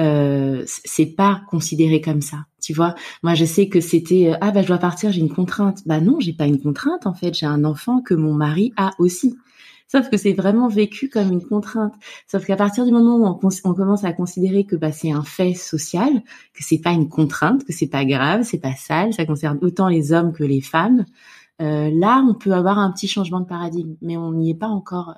[0.00, 2.38] euh, c'est pas considéré comme ça.
[2.60, 5.32] Tu vois, moi je sais que c'était euh, ah bah je dois partir, j'ai une
[5.32, 5.82] contrainte.
[5.86, 8.90] Bah non, j'ai pas une contrainte en fait, j'ai un enfant que mon mari a
[8.98, 9.36] aussi.
[9.92, 11.92] Sauf que c'est vraiment vécu comme une contrainte.
[12.26, 15.52] Sauf qu'à partir du moment où on, commence à considérer que bah, c'est un fait
[15.52, 16.22] social,
[16.54, 19.88] que c'est pas une contrainte, que c'est pas grave, c'est pas sale, ça concerne autant
[19.88, 21.04] les hommes que les femmes,
[21.60, 24.68] euh, là on peut avoir un petit changement de paradigme, mais on n'y est pas
[24.68, 25.14] encore.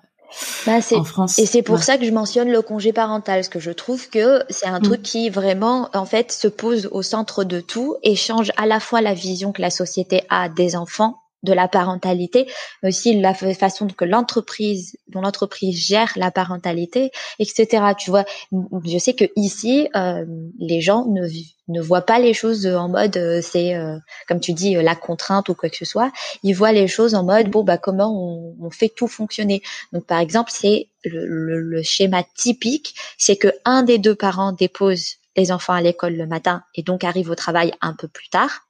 [0.66, 1.38] Bah, en France.
[1.38, 4.42] Et c'est pour ça que je mentionne le congé parental, parce que je trouve que
[4.48, 5.02] c'est un truc mm.
[5.02, 9.00] qui vraiment, en fait, se pose au centre de tout et change à la fois
[9.00, 12.46] la vision que la société a des enfants de la parentalité,
[12.82, 17.92] mais aussi la façon que l'entreprise, dont l'entreprise gère la parentalité, etc.
[17.98, 20.24] Tu vois, je sais que ici, euh,
[20.58, 21.28] les gens ne
[21.68, 23.96] ne voient pas les choses en mode euh, c'est euh,
[24.28, 26.12] comme tu dis la contrainte ou quoi que ce soit.
[26.42, 29.62] Ils voient les choses en mode bon bah comment on, on fait tout fonctionner.
[29.92, 34.52] Donc par exemple c'est le, le, le schéma typique, c'est que un des deux parents
[34.52, 38.28] dépose les enfants à l'école le matin et donc arrive au travail un peu plus
[38.28, 38.66] tard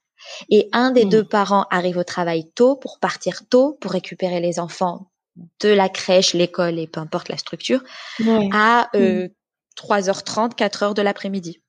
[0.51, 1.29] et un des deux mmh.
[1.29, 5.11] parents arrive au travail tôt pour partir tôt pour récupérer les enfants
[5.61, 7.83] de la crèche, l'école et peu importe la structure
[8.53, 9.29] à euh,
[9.77, 11.61] 3h30, 4h de l'après-midi.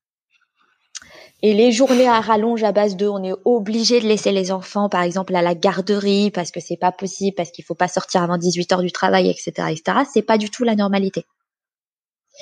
[1.42, 4.90] Et les journées à rallonge à base de, on est obligé de laisser les enfants,
[4.90, 8.24] par exemple, à la garderie parce que c'est pas possible, parce qu'il faut pas sortir
[8.24, 10.00] avant 18 h du travail, etc., etc.
[10.12, 11.26] C'est pas du tout la normalité.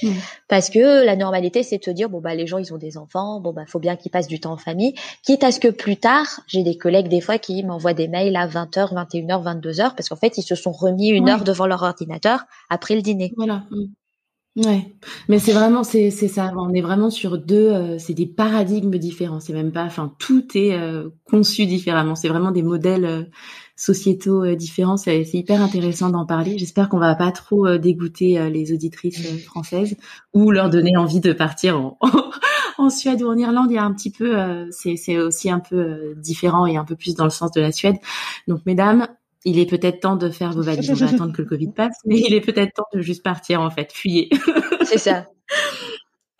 [0.01, 0.10] Mmh.
[0.47, 2.97] Parce que la normalité, c'est de se dire bon bah les gens ils ont des
[2.97, 5.67] enfants, bon bah faut bien qu'ils passent du temps en famille, quitte à ce que
[5.67, 9.95] plus tard, j'ai des collègues des fois qui m'envoient des mails à 20h, 21h, 22h
[9.95, 13.34] parce qu'en fait ils se sont remis une heure devant leur ordinateur après le dîner.
[13.38, 13.65] Voilà.
[13.69, 13.86] Mmh.
[14.56, 14.93] Ouais,
[15.29, 16.53] mais c'est vraiment c'est c'est ça.
[16.56, 17.71] On est vraiment sur deux.
[17.71, 19.39] Euh, c'est des paradigmes différents.
[19.39, 19.84] C'est même pas.
[19.84, 22.13] Enfin, tout est euh, conçu différemment.
[22.13, 23.23] C'est vraiment des modèles euh,
[23.75, 24.97] sociétaux euh, différents.
[24.97, 26.57] C'est hyper intéressant d'en parler.
[26.57, 29.95] J'espère qu'on va pas trop euh, dégoûter euh, les auditrices françaises
[30.33, 31.97] ou leur donner envie de partir en,
[32.77, 33.67] en Suède ou en Irlande.
[33.71, 34.36] Il y a un petit peu,
[34.71, 37.95] c'est aussi un peu différent et un peu plus dans le sens de la Suède.
[38.47, 39.07] Donc, mesdames,
[39.45, 40.89] il est peut-être temps de faire vos valises.
[40.89, 43.62] On va attendre que le Covid passe, mais il est peut-être temps de juste partir
[43.62, 44.29] en fait, fuyez.
[44.83, 45.27] C'est ça.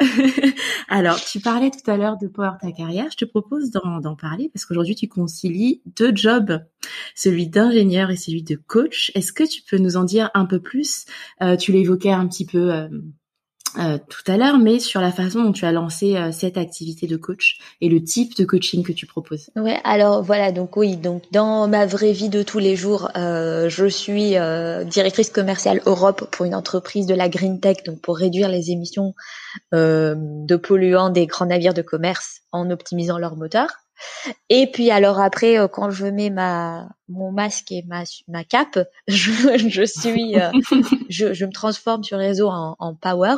[0.88, 3.08] Alors, tu parlais tout à l'heure de Power ta carrière.
[3.12, 6.60] Je te propose d'en parler parce qu'aujourd'hui, tu concilies deux jobs,
[7.16, 9.12] celui d'ingénieur et celui de coach.
[9.16, 11.06] Est-ce que tu peux nous en dire un peu plus?
[11.42, 12.88] Euh, Tu l'évoquais un petit peu euh,
[13.80, 17.08] euh, tout à l'heure, mais sur la façon dont tu as lancé euh, cette activité
[17.08, 19.50] de coach et le type de coaching que tu proposes.
[19.56, 23.70] Ouais, alors voilà, donc oui, donc dans ma vraie vie de tous les jours, euh,
[23.70, 24.36] je suis
[24.90, 29.14] directrice commerciale Europe pour une entreprise de la green tech, donc pour réduire les émissions
[29.72, 33.83] de polluants des grands navires de commerce en optimisant leur moteur.
[34.50, 38.80] Et puis alors après, euh, quand je mets ma mon masque et ma ma cape,
[39.08, 40.52] je, je suis, euh,
[41.10, 43.36] je, je me transforme sur réseau en, en power.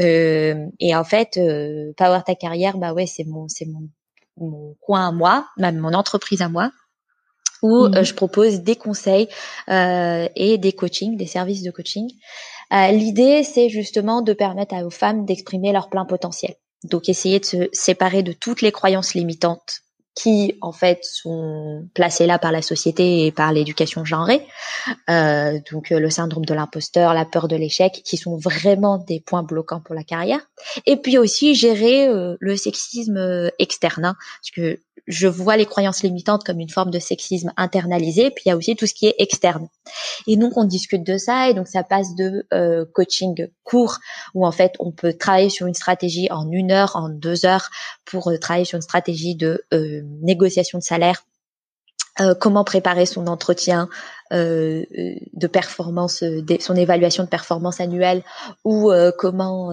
[0.00, 3.88] Euh, et en fait, euh, power ta carrière, bah ouais, c'est mon c'est mon
[4.36, 6.72] mon coin à moi, même mon entreprise à moi.
[7.62, 8.04] où mhm.
[8.04, 9.28] je propose des conseils
[9.68, 12.10] et des coachings, des services de coaching.
[12.70, 16.54] L'idée, c'est justement de permettre aux femmes d'exprimer leur plein potentiel.
[16.84, 19.80] Donc essayer de se séparer de toutes les croyances limitantes
[20.14, 24.46] qui en fait sont placés là par la société et par l'éducation genrée.
[25.10, 29.20] Euh, donc euh, le syndrome de l'imposteur, la peur de l'échec, qui sont vraiment des
[29.20, 30.40] points bloquants pour la carrière.
[30.86, 35.66] Et puis aussi gérer euh, le sexisme euh, externe, hein, parce que je vois les
[35.66, 38.94] croyances limitantes comme une forme de sexisme internalisé, puis il y a aussi tout ce
[38.94, 39.68] qui est externe.
[40.26, 43.98] Et donc on discute de ça, et donc ça passe de euh, coaching court,
[44.34, 47.70] où en fait on peut travailler sur une stratégie en une heure, en deux heures,
[48.04, 49.64] pour euh, travailler sur une stratégie de
[50.22, 51.24] négociation de salaire,
[52.40, 53.88] comment préparer son entretien
[54.30, 56.24] de performance,
[56.60, 58.22] son évaluation de performance annuelle,
[58.64, 59.70] ou comment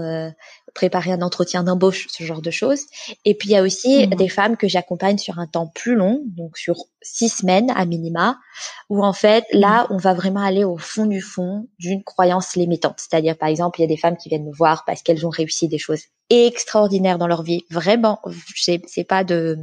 [0.74, 2.82] préparer un entretien d'embauche, ce genre de choses.
[3.26, 4.16] Et puis il y a aussi mmh.
[4.16, 8.38] des femmes que j'accompagne sur un temps plus long, donc sur six semaines à minima,
[8.90, 9.88] où en fait là mmh.
[9.94, 13.00] on va vraiment aller au fond du fond d'une croyance limitante.
[13.00, 15.30] C'est-à-dire par exemple il y a des femmes qui viennent me voir parce qu'elles ont
[15.30, 17.66] réussi des choses extraordinaires dans leur vie.
[17.70, 18.22] Vraiment,
[18.56, 19.58] c'est pas de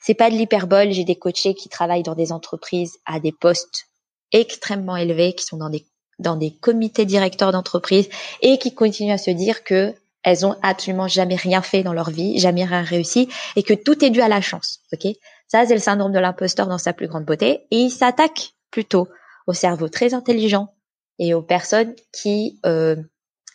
[0.00, 0.92] c'est pas de l'hyperbole.
[0.92, 3.87] J'ai des coachés qui travaillent dans des entreprises à des postes
[4.32, 5.86] extrêmement élevés, qui sont dans des
[6.18, 8.08] dans des comités directeurs d'entreprise
[8.42, 12.10] et qui continuent à se dire que elles ont absolument jamais rien fait dans leur
[12.10, 14.80] vie, jamais rien réussi, et que tout est dû à la chance.
[14.92, 15.12] Ok?
[15.46, 19.08] Ça, c'est le syndrome de l'imposteur dans sa plus grande beauté, et il s'attaque plutôt
[19.46, 20.74] au cerveau très intelligent
[21.18, 22.96] et aux personnes qui euh,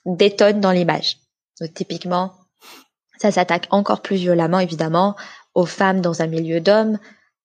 [0.06, 1.18] détonnent dans l'image.
[1.60, 2.34] Donc, typiquement,
[3.20, 5.16] ça s'attaque encore plus violemment, évidemment,
[5.54, 6.98] aux femmes dans un milieu d'hommes,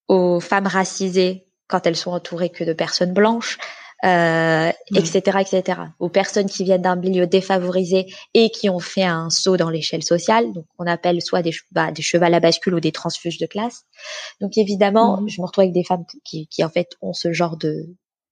[0.07, 3.59] aux femmes racisées quand elles sont entourées que de personnes blanches,
[4.05, 5.41] euh, etc., mm.
[5.41, 5.81] etc.
[5.99, 10.03] Aux personnes qui viennent d'un milieu défavorisé et qui ont fait un saut dans l'échelle
[10.03, 13.47] sociale, donc on appelle soit des, bah, des chevals à bascule ou des transfuges de
[13.47, 13.85] classe.
[14.41, 15.29] Donc évidemment, mm.
[15.29, 17.87] je me retrouve avec des femmes qui, qui en fait ont ce genre de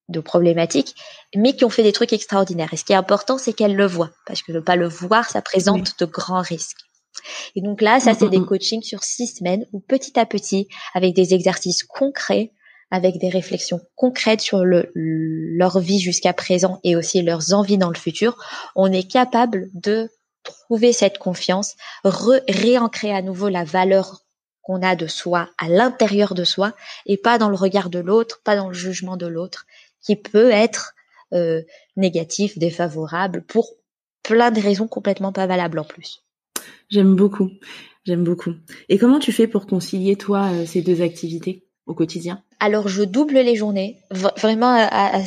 [0.09, 0.95] de problématiques,
[1.35, 2.73] mais qui ont fait des trucs extraordinaires.
[2.73, 5.29] Et ce qui est important, c'est qu'elles le voient, parce que ne pas le voir,
[5.29, 6.79] ça présente de grands risques.
[7.55, 10.69] Et donc là, ça, c'est des mm, coachings sur six semaines où petit à petit,
[10.95, 12.53] avec des exercices concrets,
[12.91, 17.91] avec des réflexions concrètes sur le, leur vie jusqu'à présent et aussi leurs envies dans
[17.91, 18.37] le futur,
[18.75, 20.11] on est capable de
[20.45, 24.23] trouver cette confiance, réancrer à nouveau la valeur
[24.63, 26.75] qu'on a de soi à l'intérieur de soi
[27.07, 29.67] et pas dans le regard de l'autre, pas dans le jugement de l'autre,
[30.01, 30.95] qui peut être
[31.33, 31.63] euh,
[31.97, 33.71] négatif, défavorable pour
[34.23, 36.25] plein de raisons complètement pas valables en plus.
[36.89, 37.51] J'aime beaucoup,
[38.05, 38.55] j'aime beaucoup.
[38.89, 42.43] Et comment tu fais pour concilier toi euh, ces deux activités au quotidien?
[42.61, 43.99] Alors je double les journées.
[44.11, 45.25] vraiment à,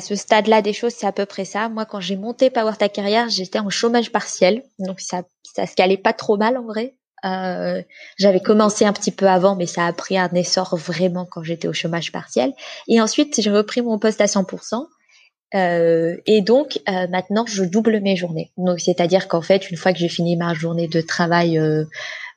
[0.00, 1.68] ce stade-là des choses, c'est à peu près ça.
[1.68, 5.22] Moi, quand j'ai monté Power Ta Carrière, j'étais en chômage partiel, donc ça
[5.54, 6.94] ça se calait pas trop mal en vrai.
[7.24, 7.82] Euh,
[8.18, 11.68] j'avais commencé un petit peu avant, mais ça a pris un essor vraiment quand j'étais
[11.68, 12.52] au chômage partiel.
[12.88, 14.86] Et ensuite, j'ai repris mon poste à 100%.
[15.54, 18.50] Euh, et donc euh, maintenant, je double mes journées.
[18.56, 21.60] Donc c'est-à-dire qu'en fait, une fois que j'ai fini ma journée de travail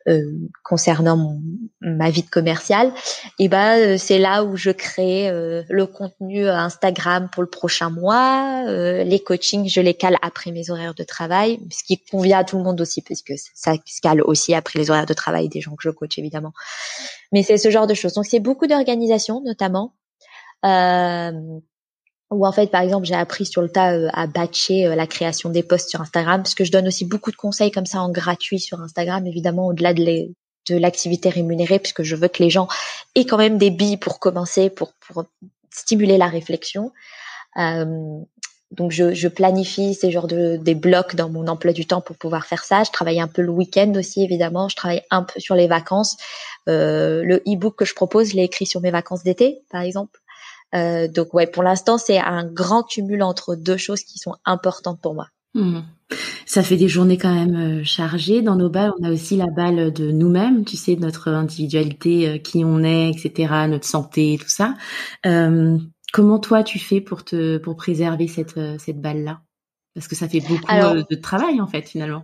[0.07, 0.21] euh,
[0.63, 1.39] concernant
[1.81, 2.93] ma vie de commerciale,
[3.39, 7.89] et ben euh, c'est là où je crée euh, le contenu Instagram pour le prochain
[7.89, 12.43] mois, les coachings je les cale après mes horaires de travail, ce qui convient à
[12.43, 15.61] tout le monde aussi puisque ça se cale aussi après les horaires de travail des
[15.61, 16.53] gens que je coach évidemment.
[17.31, 18.13] Mais c'est ce genre de choses.
[18.13, 19.93] Donc c'est beaucoup d'organisation notamment.
[20.65, 21.31] Euh,
[22.31, 25.07] ou en fait, par exemple, j'ai appris sur le tas euh, à batcher euh, la
[25.07, 28.01] création des posts sur Instagram, parce que je donne aussi beaucoup de conseils comme ça
[28.01, 30.03] en gratuit sur Instagram, évidemment, au-delà de,
[30.69, 32.67] de l'activité rémunérée, puisque je veux que les gens
[33.13, 35.25] aient quand même des billes pour commencer, pour, pour
[35.69, 36.91] stimuler la réflexion.
[37.57, 38.19] Euh,
[38.71, 42.17] donc, je, je, planifie ces genres de des blocs dans mon emploi du temps pour
[42.17, 42.83] pouvoir faire ça.
[42.83, 44.67] Je travaille un peu le week-end aussi, évidemment.
[44.67, 46.17] Je travaille un peu sur les vacances.
[46.67, 50.19] Euh, le e-book que je propose, je l'ai écrit sur mes vacances d'été, par exemple.
[50.75, 54.99] Euh, donc ouais, pour l'instant, c'est un grand cumul entre deux choses qui sont importantes
[55.01, 55.27] pour moi.
[55.53, 55.81] Hmm.
[56.45, 58.41] Ça fait des journées quand même euh, chargées.
[58.41, 62.38] Dans nos balles, on a aussi la balle de nous-mêmes, tu sais, notre individualité, euh,
[62.38, 64.75] qui on est, etc., notre santé, tout ça.
[66.13, 69.41] comment toi tu fais pour te pour préserver cette cette balle là
[69.93, 72.23] Parce que ça fait beaucoup de travail en fait finalement.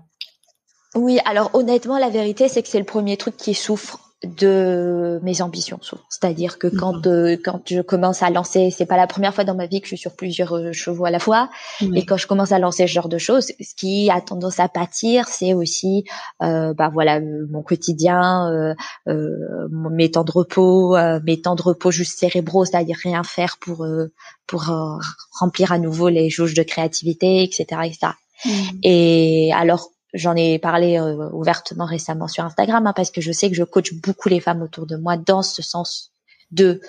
[0.96, 5.42] Oui, alors honnêtement, la vérité c'est que c'est le premier truc qui souffre de mes
[5.42, 5.80] ambitions
[6.10, 9.56] c'est-à-dire que quand euh, quand je commence à lancer c'est pas la première fois dans
[9.56, 11.50] ma vie que je suis sur plusieurs euh, chevaux à la fois.
[11.96, 14.70] Et quand je commence à lancer ce genre de choses ce qui a tendance à
[14.70, 16.04] pâtir c'est aussi
[16.44, 18.76] euh, bah voilà mon quotidien
[19.08, 23.88] euh, mes temps de repos mes temps de repos juste cérébraux c'est-à-dire rien faire pour
[24.46, 24.66] pour
[25.40, 28.14] remplir à nouveau les jauges de créativité etc etc
[28.46, 28.80] mhm.
[28.84, 33.50] et alors J'en ai parlé euh, ouvertement récemment sur Instagram hein, parce que je sais
[33.50, 36.12] que je coach beaucoup les femmes autour de moi dans ce sens
[36.52, 36.82] de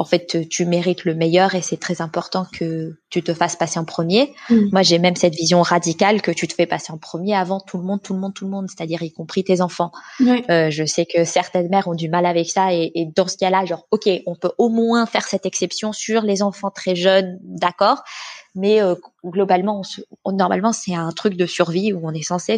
[0.00, 3.80] en fait, tu mérites le meilleur et c'est très important que tu te fasses passer
[3.80, 4.32] en premier.
[4.48, 4.68] Mm.
[4.70, 7.78] Moi, j'ai même cette vision radicale que tu te fais passer en premier avant tout
[7.78, 9.90] le monde, tout le monde, tout le monde, c'est-à-dire y compris tes enfants.
[10.20, 13.36] Euh, je sais que certaines mères ont du mal avec ça et, et dans ce
[13.38, 17.40] cas-là, genre, ok, on peut au moins faire cette exception sur les enfants très jeunes,
[17.42, 18.04] d'accord,
[18.54, 19.82] mais euh, globalement,
[20.24, 22.56] on normalement, c'est un truc de survie où on est censé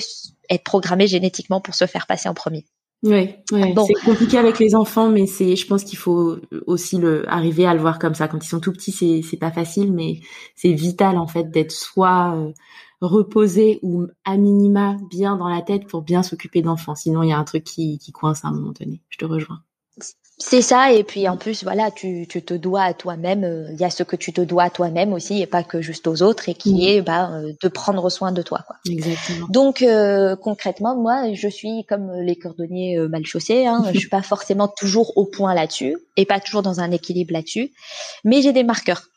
[0.48, 2.64] être programmé génétiquement pour se faire passer en premier.
[3.03, 3.74] Oui, ouais.
[3.87, 7.72] c'est compliqué avec les enfants, mais c'est, je pense qu'il faut aussi le arriver à
[7.72, 8.29] le voir comme ça.
[8.29, 10.20] Quand ils sont tout petits, c'est c'est pas facile, mais
[10.55, 12.53] c'est vital en fait d'être soit euh,
[13.00, 16.94] reposé ou à minima bien dans la tête pour bien s'occuper d'enfants.
[16.94, 19.00] Sinon, il y a un truc qui qui coince à un moment donné.
[19.09, 19.62] Je te rejoins.
[20.42, 23.44] C'est ça, et puis en plus, voilà, tu, tu te dois à toi-même.
[23.44, 25.83] Euh, il y a ce que tu te dois à toi-même aussi, et pas que
[25.83, 28.61] juste aux autres, et qui est bah, euh, de prendre soin de toi.
[28.66, 28.76] Quoi.
[28.88, 29.46] Exactement.
[29.50, 33.66] Donc euh, concrètement, moi, je suis comme les cordonniers mal chaussés.
[33.66, 37.35] Hein, je suis pas forcément toujours au point là-dessus, et pas toujours dans un équilibre
[37.35, 37.70] là-dessus,
[38.24, 39.10] mais j'ai des marqueurs.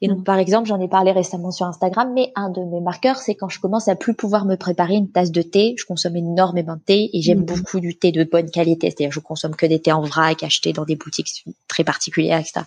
[0.00, 0.24] Et donc, mm.
[0.24, 3.48] par exemple, j'en ai parlé récemment sur Instagram, mais un de mes marqueurs, c'est quand
[3.48, 5.74] je commence à plus pouvoir me préparer une tasse de thé.
[5.78, 7.46] Je consomme énormément de thé et j'aime mm.
[7.46, 8.90] beaucoup du thé de bonne qualité.
[8.90, 12.62] C'est-à-dire, je consomme que des thés en vrac, achetés dans des boutiques très particulières, etc.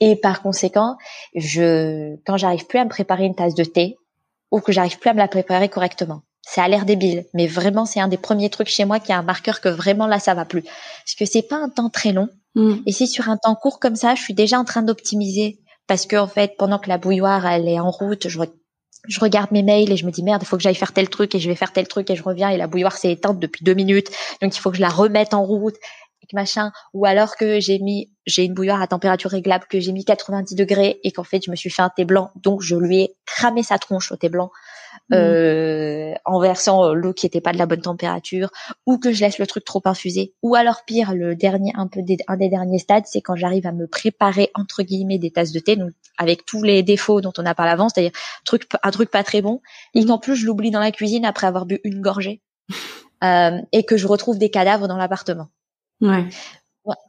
[0.00, 0.96] Et par conséquent,
[1.34, 3.96] je, quand j'arrive plus à me préparer une tasse de thé,
[4.50, 7.86] ou que j'arrive plus à me la préparer correctement, ça a l'air débile, mais vraiment,
[7.86, 10.34] c'est un des premiers trucs chez moi qui a un marqueur que vraiment là, ça
[10.34, 10.62] va plus.
[10.62, 12.28] Parce que c'est pas un temps très long.
[12.54, 12.76] Mm.
[12.86, 16.06] Et si sur un temps court comme ça, je suis déjà en train d'optimiser parce
[16.06, 18.40] que en fait pendant que la bouilloire elle est en route je,
[19.08, 21.08] je regarde mes mails et je me dis merde il faut que j'aille faire tel
[21.08, 23.38] truc et je vais faire tel truc et je reviens et la bouilloire s'est éteinte
[23.38, 24.10] depuis deux minutes
[24.42, 25.76] donc il faut que je la remette en route
[26.32, 26.72] machin.
[26.94, 30.54] Ou alors que j'ai mis j'ai une bouilloire à température réglable que j'ai mis 90
[30.54, 33.16] degrés et qu'en fait je me suis fait un thé blanc donc je lui ai
[33.24, 34.50] cramé sa tronche au thé blanc
[35.10, 35.14] Mmh.
[35.14, 38.50] euh, en versant l'eau qui était pas de la bonne température,
[38.86, 42.02] ou que je laisse le truc trop infusé, ou alors pire, le dernier un peu
[42.02, 45.52] des, un des derniers stades, c'est quand j'arrive à me préparer entre guillemets des tasses
[45.52, 48.10] de thé, donc avec tous les défauts dont on a parlé avant, c'est-à-dire
[48.44, 49.60] truc un truc pas très bon,
[49.94, 52.42] et qu'en plus je l'oublie dans la cuisine après avoir bu une gorgée,
[53.22, 55.50] euh, et que je retrouve des cadavres dans l'appartement.
[56.00, 56.24] Ouais.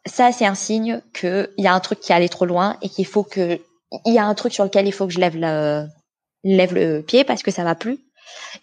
[0.05, 2.89] Ça c'est un signe qu'il y a un truc qui est allé trop loin et
[2.89, 3.59] qu'il faut que
[4.05, 5.87] il y a un truc sur lequel il faut que je lève le,
[6.43, 7.99] lève le pied parce que ça va plus.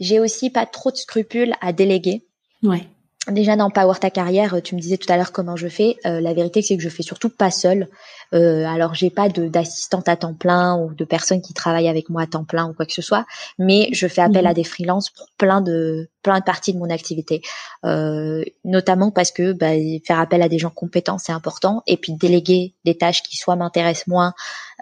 [0.00, 2.26] J'ai aussi pas trop de scrupules à déléguer.
[2.62, 2.86] Ouais.
[3.28, 5.96] Déjà dans Power ta carrière, tu me disais tout à l'heure comment je fais.
[6.04, 7.88] Euh, la vérité c'est que je fais surtout pas seule.
[8.34, 12.22] Euh, alors j'ai pas d'assistante à temps plein ou de personnes qui travaillent avec moi
[12.22, 13.24] à temps plein ou quoi que ce soit,
[13.58, 14.56] mais je fais appel à mhm.
[14.56, 17.40] des freelances pour plein de plein de parties de mon activité,
[17.84, 19.72] euh, notamment parce que bah,
[20.06, 23.56] faire appel à des gens compétents c'est important et puis déléguer des tâches qui soit
[23.56, 24.34] m'intéressent moins,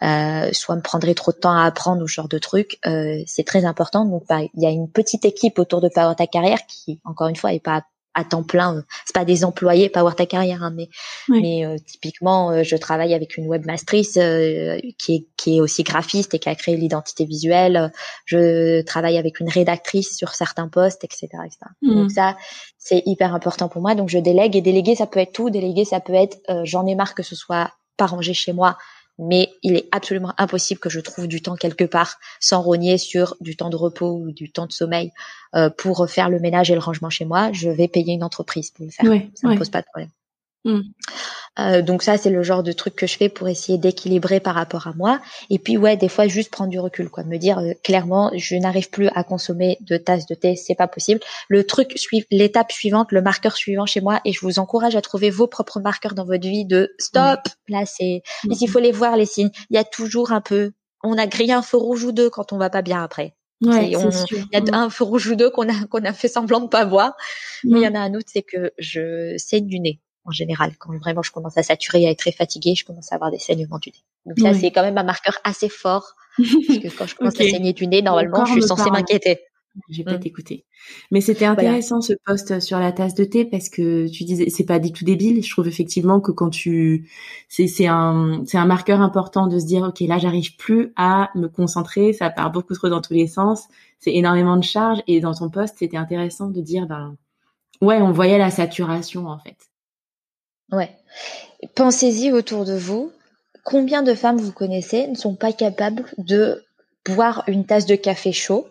[0.03, 3.23] euh, soit me prendraient trop de temps à apprendre ou ce genre de trucs, euh,
[3.27, 4.05] c'est très important.
[4.05, 7.29] Donc bah, il y a une petite équipe autour de Power ta carrière qui encore
[7.29, 7.83] une fois est pas
[8.15, 8.77] à temps plein.
[8.77, 10.89] Euh, c'est pas des employés Power ta carrière, hein, mais
[11.29, 14.19] mais euh, typiquement, euh, je travaille avec une webmastrice
[14.99, 17.93] qui est qui est aussi graphiste et qui a créé l'identité visuelle.
[18.27, 21.59] Je travaille avec une rédactrice sur certains postes, etc., etc.
[21.83, 21.95] Mmh.
[21.95, 22.37] Donc ça,
[22.79, 23.95] c'est hyper important pour moi.
[23.95, 25.51] Donc je délègue et déléguer, ça peut être tout.
[25.51, 28.77] Déléguer, ça peut être j'en ai marre que ce soit pas rangé chez moi
[29.19, 33.37] mais il est absolument impossible que je trouve du temps quelque part sans rogner sur
[33.41, 35.13] du temps de repos ou du temps de sommeil
[35.55, 37.53] euh, pour faire le ménage et le rangement chez moi.
[37.53, 39.07] Je vais payer une entreprise pour le faire.
[39.35, 40.11] ça ne pose pas de problème.
[40.65, 40.81] Mm.
[41.59, 44.55] Euh, donc ça, c'est le genre de truc que je fais pour essayer d'équilibrer par
[44.55, 45.21] rapport à moi.
[45.51, 48.57] Et puis ouais, des fois juste prendre du recul, quoi, me dire euh, clairement, je
[48.57, 51.21] n'arrive plus à consommer de tasses de thé, c'est pas possible.
[51.49, 55.03] Le truc suivant, l'étape suivante, le marqueur suivant chez moi, et je vous encourage à
[55.03, 57.41] trouver vos propres marqueurs dans votre vie de stop.
[57.69, 59.51] Là, c'est, mais il faut les voir les signes.
[59.69, 62.53] Il y a toujours un peu, on a grillé un feu rouge ou deux quand
[62.53, 63.35] on va pas bien après.
[63.61, 63.97] Ouais, il y
[64.57, 64.75] a mm.
[64.75, 67.15] un feu rouge ou deux qu'on a qu'on a fait semblant de pas voir,
[67.63, 70.77] mais il y en a un autre, c'est que je saigne du nez en général.
[70.79, 73.39] Quand vraiment je commence à saturer, à être très fatiguée, je commence à avoir des
[73.39, 74.05] saignements du nez.
[74.27, 76.15] Donc ça, c'est quand même un marqueur assez fort.
[76.39, 79.41] parce que quand je commence à saigner du nez, normalement, je suis censée m'inquiéter.
[79.89, 80.57] J'ai pas mmh.
[81.11, 84.67] Mais c'était intéressant ce post sur la tasse de thé parce que tu disais c'est
[84.67, 85.43] pas du tout débile.
[85.43, 87.09] Je trouve effectivement que quand tu
[87.49, 91.31] c'est c'est un c'est un marqueur important de se dire ok là j'arrive plus à
[91.35, 93.67] me concentrer, ça part beaucoup trop dans tous les sens,
[93.99, 97.17] c'est énormément de charge et dans ton post c'était intéressant de dire ben
[97.81, 99.72] ouais on voyait la saturation en fait.
[100.73, 100.91] Ouais.
[101.75, 103.13] Pensez-y autour de vous.
[103.65, 106.65] Combien de femmes vous connaissez ne sont pas capables de
[107.05, 108.67] boire une tasse de café chaud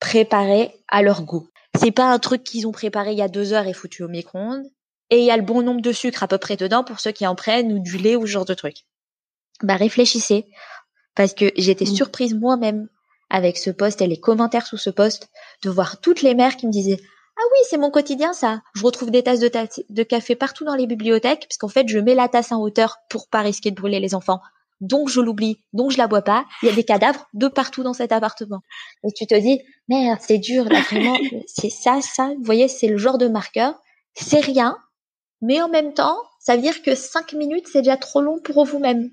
[0.00, 1.48] préparé à leur goût?
[1.78, 4.08] C'est pas un truc qu'ils ont préparé il y a deux heures et foutu au
[4.08, 4.66] micro-ondes.
[5.10, 7.12] Et il y a le bon nombre de sucre à peu près dedans pour ceux
[7.12, 8.76] qui en prennent ou du lait ou ce genre de truc.
[9.62, 10.46] Bah réfléchissez
[11.14, 11.94] parce que j'étais mmh.
[11.94, 12.88] surprise moi-même
[13.28, 15.28] avec ce post et les commentaires sous ce post
[15.62, 17.00] de voir toutes les mères qui me disaient
[17.36, 18.62] Ah oui, c'est mon quotidien ça.
[18.74, 22.14] Je retrouve des tasses de, café partout dans les bibliothèques, parce qu'en fait, je mets
[22.14, 24.40] la tasse en hauteur pour pas risquer de brûler les enfants.
[24.80, 26.44] Donc je l'oublie, donc je la bois pas.
[26.62, 28.62] Il y a des cadavres de partout dans cet appartement.
[29.04, 31.16] Et tu te dis, merde, c'est dur, là vraiment,
[31.46, 32.28] c'est ça, ça.
[32.36, 33.74] Vous voyez, c'est le genre de marqueur.
[34.14, 34.76] C'est rien,
[35.40, 38.64] mais en même temps, ça veut dire que cinq minutes, c'est déjà trop long pour
[38.64, 39.10] vous-même.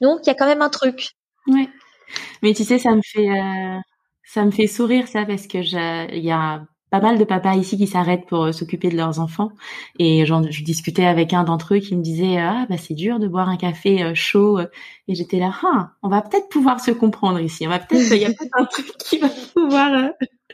[0.00, 1.10] Donc il y a quand même un truc.
[1.46, 1.68] Ouais.
[2.42, 3.78] Mais tu sais, ça me fait euh,
[4.32, 5.58] ça me fait sourire ça parce que
[6.14, 9.20] il y a pas mal de papas ici qui s'arrêtent pour euh, s'occuper de leurs
[9.20, 9.52] enfants.
[9.98, 13.28] Et je discutais avec un d'entre eux qui me disait ah bah c'est dur de
[13.28, 17.40] boire un café euh, chaud et j'étais là ah on va peut-être pouvoir se comprendre
[17.40, 17.66] ici.
[17.66, 20.10] On va peut-être il y a peut-être un truc qui va pouvoir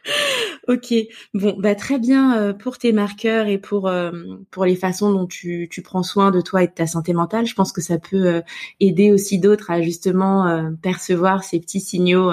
[0.68, 0.94] ok,
[1.34, 4.12] bon, bah très bien euh, pour tes marqueurs et pour euh,
[4.50, 7.46] pour les façons dont tu, tu prends soin de toi et de ta santé mentale.
[7.46, 8.40] Je pense que ça peut euh,
[8.80, 12.30] aider aussi d'autres à justement percevoir ces petits signaux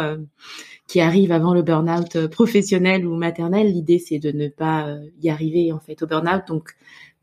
[0.87, 3.71] qui arrivent avant le burn-out professionnel ou maternel.
[3.71, 6.43] L'idée c'est de ne pas y arriver en fait au burn-out.
[6.47, 6.71] Donc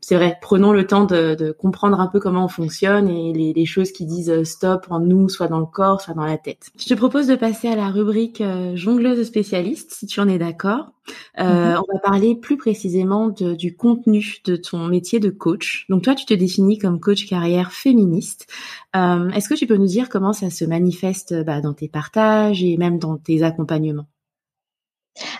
[0.03, 3.53] c'est vrai, prenons le temps de, de, comprendre un peu comment on fonctionne et les,
[3.53, 6.39] les, choses qui disent euh, stop en nous, soit dans le corps, soit dans la
[6.39, 6.71] tête.
[6.75, 10.39] Je te propose de passer à la rubrique euh, jongleuse spécialiste, si tu en es
[10.39, 10.91] d'accord.
[11.39, 11.83] Euh, mm-hmm.
[11.87, 15.85] On va parler plus précisément de, du contenu de ton métier de coach.
[15.87, 18.47] Donc toi, tu te définis comme coach carrière féministe.
[18.95, 22.63] Euh, Est-ce que tu peux nous dire comment ça se manifeste bah, dans tes partages
[22.63, 24.07] et même dans tes accompagnements?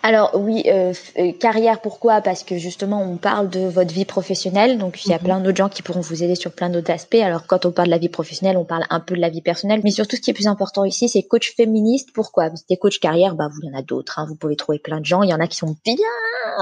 [0.03, 2.21] Alors oui, euh, euh, carrière, pourquoi?
[2.21, 5.23] Parce que justement, on parle de votre vie professionnelle, donc il y a mhm.
[5.23, 7.15] plein d'autres gens qui pourront vous aider sur plein d'autres aspects.
[7.15, 9.41] Alors quand on parle de la vie professionnelle, on parle un peu de la vie
[9.41, 12.09] personnelle, mais surtout ce qui est plus important ici, c'est coach féministe.
[12.13, 12.49] Pourquoi?
[12.49, 14.19] Parce que des coachs carrière, bah vous, il y en a d'autres.
[14.19, 14.25] Hein.
[14.27, 15.23] vous pouvez trouver plein de gens.
[15.23, 15.95] Il y en a qui sont bien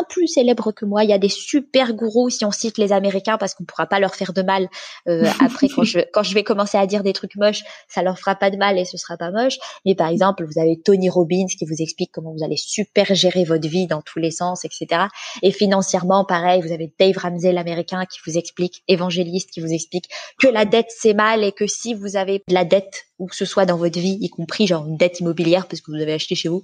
[0.10, 1.04] plus célèbres que moi.
[1.04, 4.00] Il y a des super gourous, si on cite les Américains, parce qu'on pourra pas
[4.00, 4.70] leur faire de mal.
[5.08, 8.18] Euh, après, quand je quand je vais commencer à dire des trucs moches, ça leur
[8.18, 9.58] fera pas de mal et ce sera pas moche.
[9.86, 13.44] Mais par exemple, vous avez Tony Robbins qui vous explique comment vous allez super gérer
[13.44, 15.06] votre vie dans tous les sens, etc.
[15.42, 20.10] Et financièrement, pareil, vous avez Dave Ramsey, l'américain, qui vous explique, évangéliste, qui vous explique
[20.40, 23.36] que la dette c'est mal et que si vous avez de la dette ou que
[23.36, 26.14] ce soit dans votre vie, y compris genre une dette immobilière parce que vous avez
[26.14, 26.64] acheté chez vous,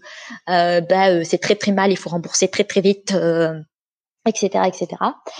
[0.49, 3.11] euh, bah euh, c'est très très mal, il faut rembourser très très vite,
[4.25, 4.87] etc., euh, etc.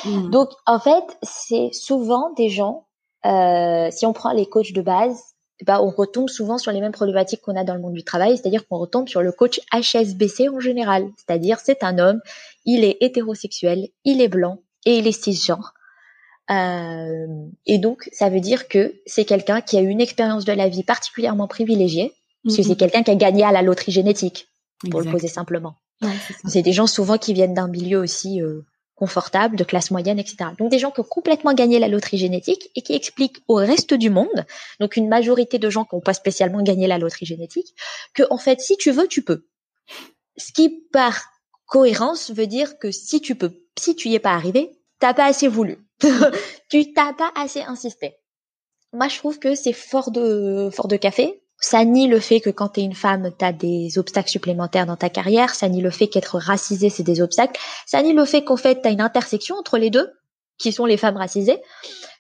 [0.04, 0.30] Mmh.
[0.30, 2.88] Donc en fait, c'est souvent des gens,
[3.24, 7.42] si on prend les coachs de base, bah, on retombe souvent sur les mêmes problématiques
[7.42, 10.60] qu'on a dans le monde du travail, c'est-à-dire qu'on retombe sur le coach HSBC en
[10.60, 12.20] général, c'est-à-dire c'est un homme,
[12.66, 15.74] il est hétérosexuel, il est blanc et il est cisgenre.
[16.52, 20.52] Euh, et donc, ça veut dire que c'est quelqu'un qui a eu une expérience de
[20.52, 24.50] la vie particulièrement privilégiée, parce que c'est quelqu'un qui a gagné à la loterie génétique,
[24.92, 25.76] pour le poser simplement.
[26.46, 28.62] c'est des gens souvent qui viennent d'un milieu aussi euh,
[28.96, 30.52] confortable, de classe moyenne, etc.
[30.58, 33.94] Donc des gens qui ont complètement gagné la loterie génétique et qui expliquent au reste
[33.94, 34.46] du monde,
[34.80, 37.76] donc une majorité de gens qui n'ont pas spécialement gagné la loterie génétique,
[38.14, 39.46] que en fait, si tu veux, tu peux.
[40.38, 41.26] Ce qui, par
[41.66, 45.26] cohérence, veut dire que si tu peux, si tu y es pas arrivé, t'as pas
[45.26, 45.78] assez voulu,
[46.70, 48.16] tu t'as pas assez insisté.
[48.94, 52.50] Moi, je trouve que c'est fort de fort de café ça nie le fait que
[52.50, 55.82] quand tu es une femme, tu as des obstacles supplémentaires dans ta carrière, ça nie
[55.82, 58.92] le fait qu'être racisée, c'est des obstacles, ça nie le fait qu'en fait, tu as
[58.92, 60.12] une intersection entre les deux,
[60.58, 61.62] qui sont les femmes racisées,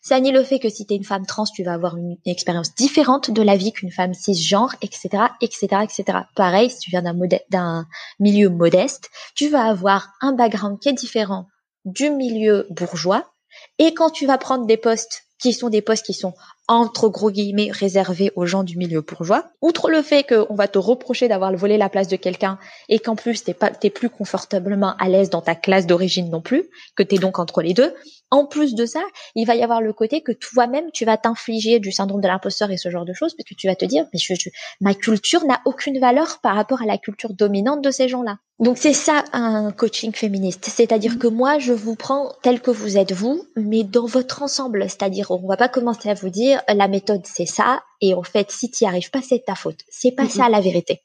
[0.01, 2.17] ça nie le fait que si tu es une femme trans, tu vas avoir une,
[2.25, 6.19] expérience différente de la vie qu'une femme cisgenre, etc., etc., etc.
[6.35, 7.03] Pareil, si tu viens
[7.49, 7.87] d'un
[8.19, 11.47] milieu modeste, tu vas avoir un background qui est différent
[11.85, 13.31] du milieu bourgeois,
[13.79, 16.33] et quand tu vas prendre des postes qui sont des postes qui sont
[16.67, 19.49] entre gros guillemets réservés aux gens du milieu bourgeois.
[19.61, 22.57] Outre le fait qu'on va te reprocher d'avoir volé la place de quelqu'un
[22.89, 26.41] et qu'en plus t'es pas t'es plus confortablement à l'aise dans ta classe d'origine non
[26.41, 27.93] plus, que t'es donc entre les deux.
[28.31, 29.01] En plus de ça,
[29.35, 32.71] il va y avoir le côté que toi-même tu vas t'infliger du syndrome de l'imposteur
[32.71, 34.49] et ce genre de choses parce que tu vas te dire mais je,
[34.81, 38.37] ma culture n'a aucune valeur par rapport à la culture dominante de ces gens-là.
[38.59, 42.97] Donc c'est ça un coaching féministe, c'est-à-dire que moi je vous prends tel que vous
[42.97, 46.87] êtes vous, mais dans votre ensemble, c'est-à-dire on va pas commencer à vous dire la
[46.87, 49.81] méthode c'est ça et en fait si tu n'y arrives pas c'est ta faute.
[49.89, 51.01] C'est pas ça la vérité.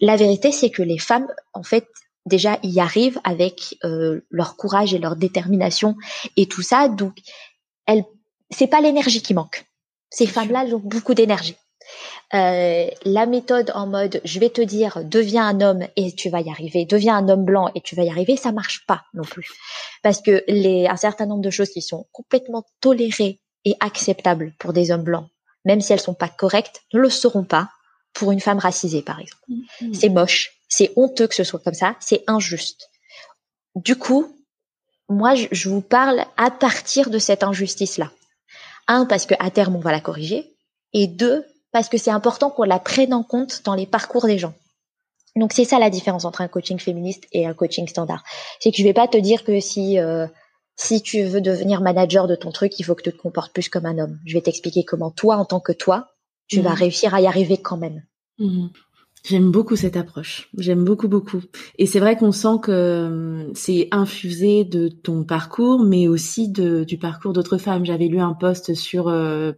[0.00, 1.86] La vérité c'est que les femmes en fait
[2.28, 5.96] déjà y arrivent avec euh, leur courage et leur détermination
[6.36, 6.88] et tout ça.
[6.88, 7.14] Donc
[7.86, 8.04] elles
[8.50, 9.66] c'est pas l'énergie qui manque.
[10.10, 11.56] Ces femmes-là elles ont beaucoup d'énergie.
[12.34, 16.40] Euh, la méthode en mode je vais te dire deviens un homme et tu vas
[16.40, 19.24] y arriver, deviens un homme blanc et tu vas y arriver, ça marche pas non
[19.24, 19.48] plus.
[20.02, 24.72] Parce que les, un certain nombre de choses qui sont complètement tolérées et acceptables pour
[24.72, 25.28] des hommes blancs,
[25.64, 27.70] même si elles sont pas correctes, ne le seront pas
[28.12, 29.42] pour une femme racisée, par exemple.
[29.50, 29.94] Mm-hmm.
[29.94, 32.90] C'est moche, c'est honteux que ce soit comme ça, c'est injuste.
[33.74, 34.34] Du coup,
[35.08, 38.10] moi, je vous parle à partir de cette injustice-là.
[38.86, 40.54] Un, parce que à terme, on va la corriger.
[40.92, 44.38] Et deux, parce que c'est important qu'on la prenne en compte dans les parcours des
[44.38, 44.54] gens.
[45.36, 48.24] Donc c'est ça la différence entre un coaching féministe et un coaching standard.
[48.60, 50.26] C'est que je vais pas te dire que si euh,
[50.78, 53.68] si tu veux devenir manager de ton truc, il faut que tu te comportes plus
[53.68, 54.18] comme un homme.
[54.24, 56.08] Je vais t'expliquer comment toi, en tant que toi,
[56.46, 56.76] tu vas mhm.
[56.76, 58.04] réussir à y arriver quand même.
[58.38, 58.70] Mhm.
[59.24, 60.48] J'aime beaucoup cette approche.
[60.56, 61.40] J'aime beaucoup, beaucoup.
[61.76, 66.84] Et c'est vrai qu'on sent que euh, c'est infusé de ton parcours, mais aussi de,
[66.84, 67.84] du parcours d'autres femmes.
[67.84, 69.52] J'avais lu un post sur euh,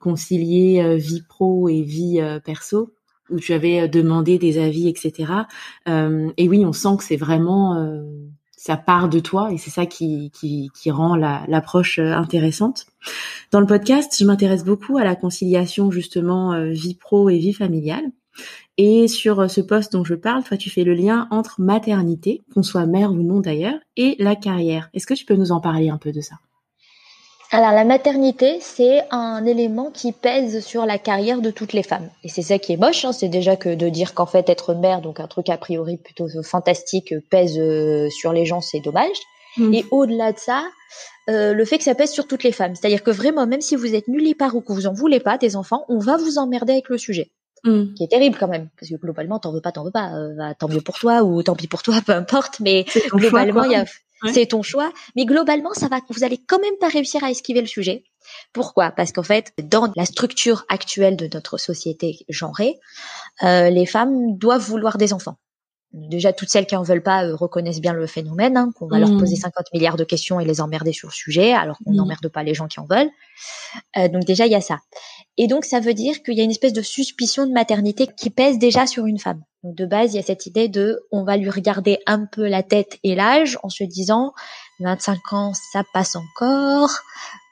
[0.00, 2.94] concilier euh, vie pro et vie perso,
[3.30, 5.32] où tu avais demandé des avis, etc.
[5.86, 8.02] et oui, on sent que c'est vraiment
[8.56, 12.86] ça part de toi et c'est ça qui, qui, qui rend l'approche intéressante.
[13.50, 18.04] Dans le podcast, je m'intéresse beaucoup à la conciliation justement vie pro et vie familiale.
[18.76, 22.42] Et sur euh, ce poste dont je parle, toi, tu fais le lien entre maternité,
[22.52, 24.90] qu'on soit mère ou non d'ailleurs, et la carrière.
[24.94, 26.36] Est-ce que tu peux nous en parler un peu de ça?
[27.50, 32.10] Alors la maternité, c'est un élément qui pèse sur la carrière de toutes les femmes.
[32.24, 33.12] Et c'est ça qui est moche, hein.
[33.12, 36.26] c'est déjà que de dire qu'en fait être mère, donc un truc a priori plutôt
[36.42, 39.16] fantastique, pèse euh, sur les gens, c'est dommage.
[39.56, 39.72] Mmh.
[39.72, 40.64] Et au-delà de ça,
[41.30, 42.74] euh, le fait que ça pèse sur toutes les femmes.
[42.74, 45.38] C'est-à-dire que vraiment, même si vous êtes nulle part ou que vous en voulez pas,
[45.38, 47.30] des enfants, on va vous emmerder avec le sujet.
[47.64, 47.94] Mm.
[47.94, 48.68] qui est terrible quand même.
[48.78, 50.12] Parce que globalement t'en veux pas t'en veux pas.
[50.14, 52.60] Euh, bah, tant mieux pour toi ou tant pis pour toi peu importe.
[52.60, 53.84] Mais globalement il y a
[54.32, 54.92] c'est ton choix.
[55.16, 56.00] Mais globalement ça va.
[56.10, 58.04] Vous allez quand même pas réussir à esquiver le sujet.
[58.52, 58.90] Pourquoi?
[58.90, 62.78] Parce qu'en fait dans la structure actuelle de notre société genrée
[63.42, 65.36] euh, les femmes doivent vouloir des enfants
[65.94, 68.98] déjà toutes celles qui en veulent pas euh, reconnaissent bien le phénomène, hein, qu'on va
[68.98, 69.18] leur mm.
[69.18, 71.96] poser 50 milliards de questions et les emmerder sur le sujet, alors qu'on mm.
[71.96, 73.10] n'emmerde pas les gens qui en veulent.
[73.96, 74.80] Euh, donc déjà il y a ça.
[75.38, 78.30] Et donc ça veut dire qu'il y a une espèce de suspicion de maternité qui
[78.30, 79.42] pèse déjà sur une femme.
[79.62, 82.46] Donc de base il y a cette idée de on va lui regarder un peu
[82.48, 84.32] la tête et l'âge en se disant
[84.80, 86.90] 25 ans ça passe encore,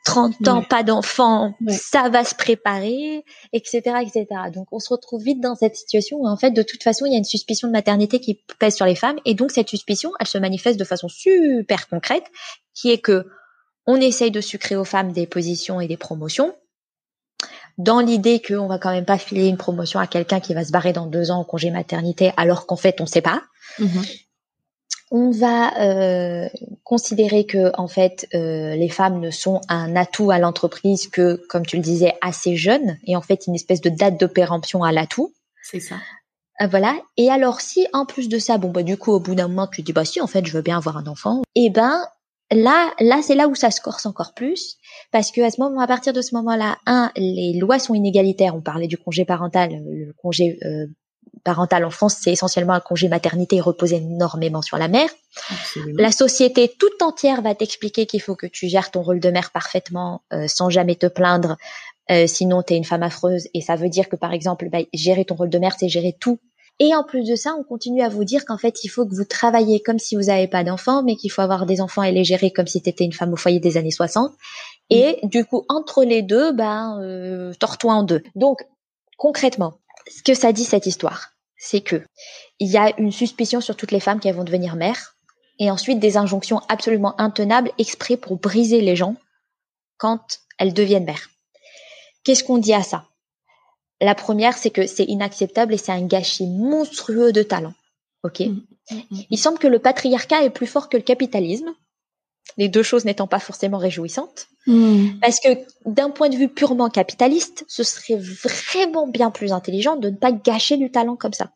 [0.04, 4.26] 30 ans, pas d'enfant, ça va se préparer, etc., etc.
[4.52, 7.12] Donc, on se retrouve vite dans cette situation où, en fait, de toute façon, il
[7.12, 9.18] y a une suspicion de maternité qui pèse sur les femmes.
[9.24, 12.24] Et donc, cette suspicion, elle se manifeste de façon super concrète,
[12.74, 13.26] qui est que
[13.86, 16.54] on essaye de sucrer aux femmes des positions et des promotions,
[17.78, 20.72] dans l'idée qu'on va quand même pas filer une promotion à quelqu'un qui va se
[20.72, 23.42] barrer dans deux ans au congé maternité, alors qu'en fait, on sait pas.
[23.78, 24.22] Mm-hmm
[25.14, 26.48] on va euh,
[26.84, 31.66] considérer que en fait euh, les femmes ne sont un atout à l'entreprise que, comme
[31.66, 34.90] tu le disais, assez jeunes et en fait une espèce de date de péremption à
[34.90, 35.34] l'atout.
[35.62, 35.96] C'est ça.
[36.62, 36.98] Euh, voilà.
[37.18, 39.66] Et alors si en plus de ça, bon bah du coup au bout d'un moment
[39.66, 42.02] tu dis bah si en fait je veux bien avoir un enfant, et eh ben
[42.50, 44.78] là là c'est là où ça se corse encore plus
[45.10, 48.56] parce que à ce moment à partir de ce moment-là, un les lois sont inégalitaires.
[48.56, 50.58] On parlait du congé parental, le congé
[51.44, 55.08] parental en France, c'est essentiellement un congé maternité et repose énormément sur la mère.
[55.96, 59.50] La société toute entière va t'expliquer qu'il faut que tu gères ton rôle de mère
[59.50, 61.56] parfaitement euh, sans jamais te plaindre,
[62.10, 63.48] euh, sinon tu es une femme affreuse.
[63.54, 66.16] Et ça veut dire que par exemple, bah, gérer ton rôle de mère, c'est gérer
[66.18, 66.38] tout.
[66.78, 69.14] Et en plus de ça, on continue à vous dire qu'en fait, il faut que
[69.14, 72.12] vous travaillez comme si vous n'avez pas d'enfants, mais qu'il faut avoir des enfants et
[72.12, 74.32] les gérer comme si tu étais une femme au foyer des années 60.
[74.90, 77.52] Et du coup, entre les deux, ben, euh,
[77.84, 78.22] en deux.
[78.34, 78.66] Donc,
[79.16, 79.74] concrètement,
[80.08, 82.02] ce que ça dit cette histoire, c'est que
[82.58, 85.16] il y a une suspicion sur toutes les femmes qui vont devenir mères,
[85.58, 89.16] et ensuite des injonctions absolument intenables exprès pour briser les gens
[89.98, 91.28] quand elles deviennent mères.
[92.24, 93.06] Qu'est-ce qu'on dit à ça?
[94.00, 97.74] La première, c'est que c'est inacceptable et c'est un gâchis monstrueux de talent.
[98.24, 98.40] Ok?
[98.40, 99.20] Mmh, mmh, mmh.
[99.30, 101.72] Il semble que le patriarcat est plus fort que le capitalisme
[102.56, 104.48] les deux choses n'étant pas forcément réjouissantes.
[104.66, 105.18] Hmm.
[105.20, 105.48] Parce que
[105.86, 110.32] d'un point de vue purement capitaliste, ce serait vraiment bien plus intelligent de ne pas
[110.32, 111.52] gâcher du talent comme ça.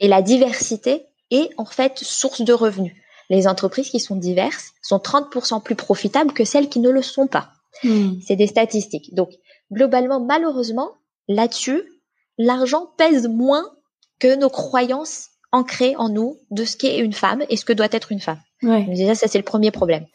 [0.00, 2.94] Et la diversité est en fait source de revenus.
[3.30, 7.26] Les entreprises qui sont diverses sont 30% plus profitables que celles qui ne le sont
[7.26, 7.52] pas.
[7.84, 8.14] Hmm.
[8.26, 9.14] C'est des statistiques.
[9.14, 9.30] Donc,
[9.70, 10.92] globalement, malheureusement,
[11.28, 11.82] là-dessus,
[12.38, 13.70] l'argent pèse moins
[14.18, 17.88] que nos croyances ancrées en nous de ce qu'est une femme et ce que doit
[17.90, 18.40] être une femme.
[18.62, 18.84] Ouais.
[18.84, 20.06] déjà, ça c'est le premier problème.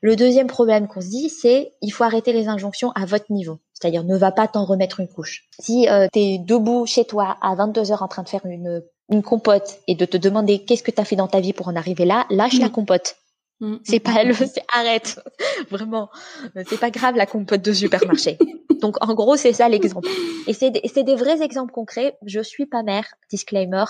[0.00, 3.58] Le deuxième problème qu'on se dit, c'est il faut arrêter les injonctions à votre niveau.
[3.72, 5.44] C'est-à-dire ne va pas t'en remettre une couche.
[5.60, 8.82] Si euh, tu es debout chez toi à 22 heures en train de faire une,
[9.10, 11.68] une compote et de te demander qu'est-ce que tu as fait dans ta vie pour
[11.68, 12.72] en arriver là, lâche la mm.
[12.72, 13.16] compote.
[13.60, 13.76] Mm.
[13.84, 15.20] C'est pas le, c'est arrête.
[15.70, 16.10] Vraiment,
[16.68, 18.38] c'est pas grave la compote de supermarché.
[18.80, 20.08] Donc en gros, c'est ça l'exemple.
[20.48, 22.18] Et c'est c'est des vrais exemples concrets.
[22.26, 23.84] Je suis pas mère, disclaimer.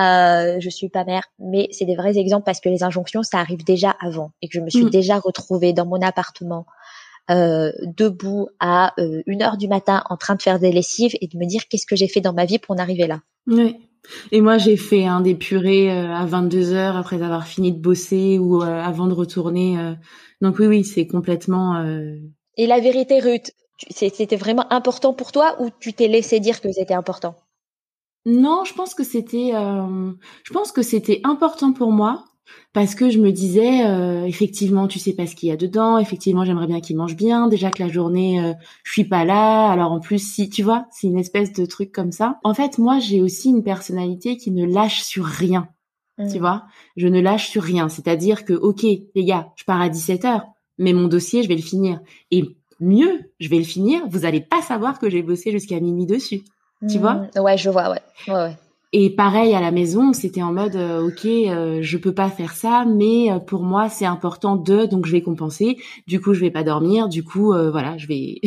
[0.00, 3.38] Euh, je suis pas mère, mais c'est des vrais exemples parce que les injonctions, ça
[3.38, 4.90] arrive déjà avant et que je me suis mm.
[4.90, 6.66] déjà retrouvée dans mon appartement
[7.30, 11.26] euh, debout à euh, une heure du matin en train de faire des lessives et
[11.26, 13.20] de me dire qu'est-ce que j'ai fait dans ma vie pour en arriver là.
[13.46, 13.76] Oui.
[14.30, 17.78] Et moi, j'ai fait un des purées euh, à 22 heures après avoir fini de
[17.78, 19.94] bosser ou euh, avant de retourner.
[20.42, 21.82] Donc oui, oui, c'est complètement.
[22.56, 23.52] Et la vérité, Ruth,
[23.88, 27.36] c'était vraiment important pour toi ou tu t'es laissé dire que c'était important?
[28.26, 30.12] Non, je pense que c'était, euh,
[30.44, 32.24] je pense que c'était important pour moi
[32.72, 35.98] parce que je me disais euh, effectivement tu sais pas ce qu'il y a dedans
[35.98, 38.52] effectivement j'aimerais bien qu'il mange bien déjà que la journée euh,
[38.82, 39.70] je suis pas là.
[39.70, 42.38] Alors en plus si tu vois c'est une espèce de truc comme ça.
[42.44, 45.68] En fait moi j'ai aussi une personnalité qui ne lâche sur rien
[46.18, 46.40] tu mm.
[46.40, 46.64] vois.
[46.96, 47.88] Je ne lâche sur rien.
[47.88, 50.46] C'est-à-dire que ok les gars je pars à 17 heures
[50.78, 52.00] mais mon dossier je vais le finir.
[52.30, 56.06] Et mieux je vais le finir vous allez pas savoir que j'ai bossé jusqu'à minuit
[56.06, 56.42] dessus
[56.90, 57.40] tu vois mm.
[57.40, 58.56] ouais je vois ouais ouais, ouais.
[58.96, 62.52] Et pareil à la maison, c'était en mode euh, ok, euh, je peux pas faire
[62.52, 65.78] ça, mais euh, pour moi c'est important de, donc je vais compenser.
[66.06, 67.08] Du coup, je vais pas dormir.
[67.08, 68.40] Du coup, euh, voilà, je vais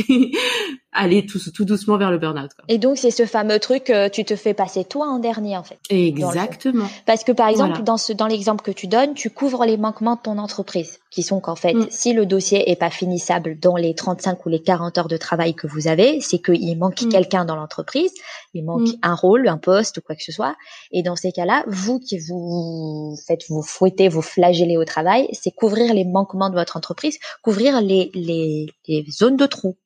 [0.94, 2.50] aller tout, tout doucement vers le burn-out.
[2.70, 5.64] Et donc, c'est ce fameux truc, euh, tu te fais passer toi en dernier, en
[5.64, 5.78] fait.
[5.90, 6.88] Exactement.
[7.06, 10.16] Parce que, par exemple, dans ce, dans l'exemple que tu donnes, tu couvres les manquements
[10.16, 11.88] de ton entreprise, qui sont qu'en fait, mm.
[11.90, 15.54] si le dossier est pas finissable dans les 35 ou les 40 heures de travail
[15.54, 17.10] que vous avez, c'est qu'il manque mm.
[17.10, 18.14] quelqu'un dans l'entreprise,
[18.54, 19.00] il manque mm.
[19.04, 20.56] un rôle, un poste ou quoi que ce soit.
[20.92, 25.52] Et dans ces cas-là, vous qui vous faites, vous fouettez, vous flagellez au travail, c'est
[25.52, 29.78] couvrir les manquements de votre entreprise, couvrir les, les, les zones de trous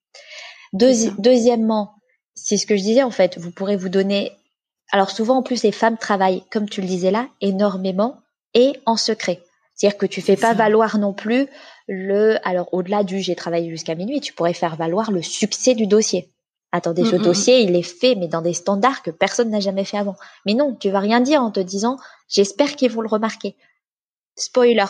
[0.73, 1.95] deuxièmement,
[2.35, 4.31] c'est ce que je disais en fait, vous pourrez vous donner.
[4.91, 8.17] Alors souvent en plus les femmes travaillent, comme tu le disais là, énormément
[8.53, 9.41] et en secret.
[9.73, 11.47] C'est-à-dire que tu fais pas valoir non plus
[11.87, 12.37] le.
[12.47, 16.31] Alors au-delà du j'ai travaillé jusqu'à minuit, tu pourrais faire valoir le succès du dossier.
[16.73, 19.97] Attendez, ce dossier, il est fait, mais dans des standards que personne n'a jamais fait
[19.97, 20.15] avant.
[20.45, 21.97] Mais non, tu vas rien dire en te disant,
[22.29, 23.57] j'espère qu'ils vont le remarquer.
[24.37, 24.85] Spoiler,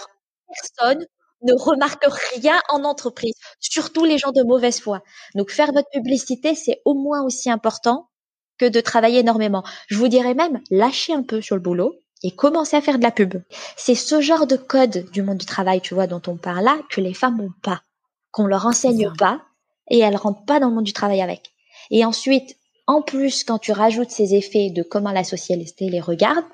[0.47, 1.03] personne
[1.43, 5.03] ne remarque rien en entreprise, surtout les gens de mauvaise foi.
[5.35, 8.09] Donc faire votre publicité, c'est au moins aussi important
[8.57, 9.63] que de travailler énormément.
[9.87, 13.03] Je vous dirais même, lâcher un peu sur le boulot et commencer à faire de
[13.03, 13.35] la pub.
[13.75, 16.77] C'est ce genre de code du monde du travail, tu vois, dont on parle là,
[16.89, 17.81] que les femmes n'ont pas,
[18.31, 19.41] qu'on leur enseigne pas
[19.89, 21.51] et elles rentrent pas dans le monde du travail avec.
[21.89, 22.55] Et ensuite,
[22.87, 26.45] en plus, quand tu rajoutes ces effets de comment la société les regarde,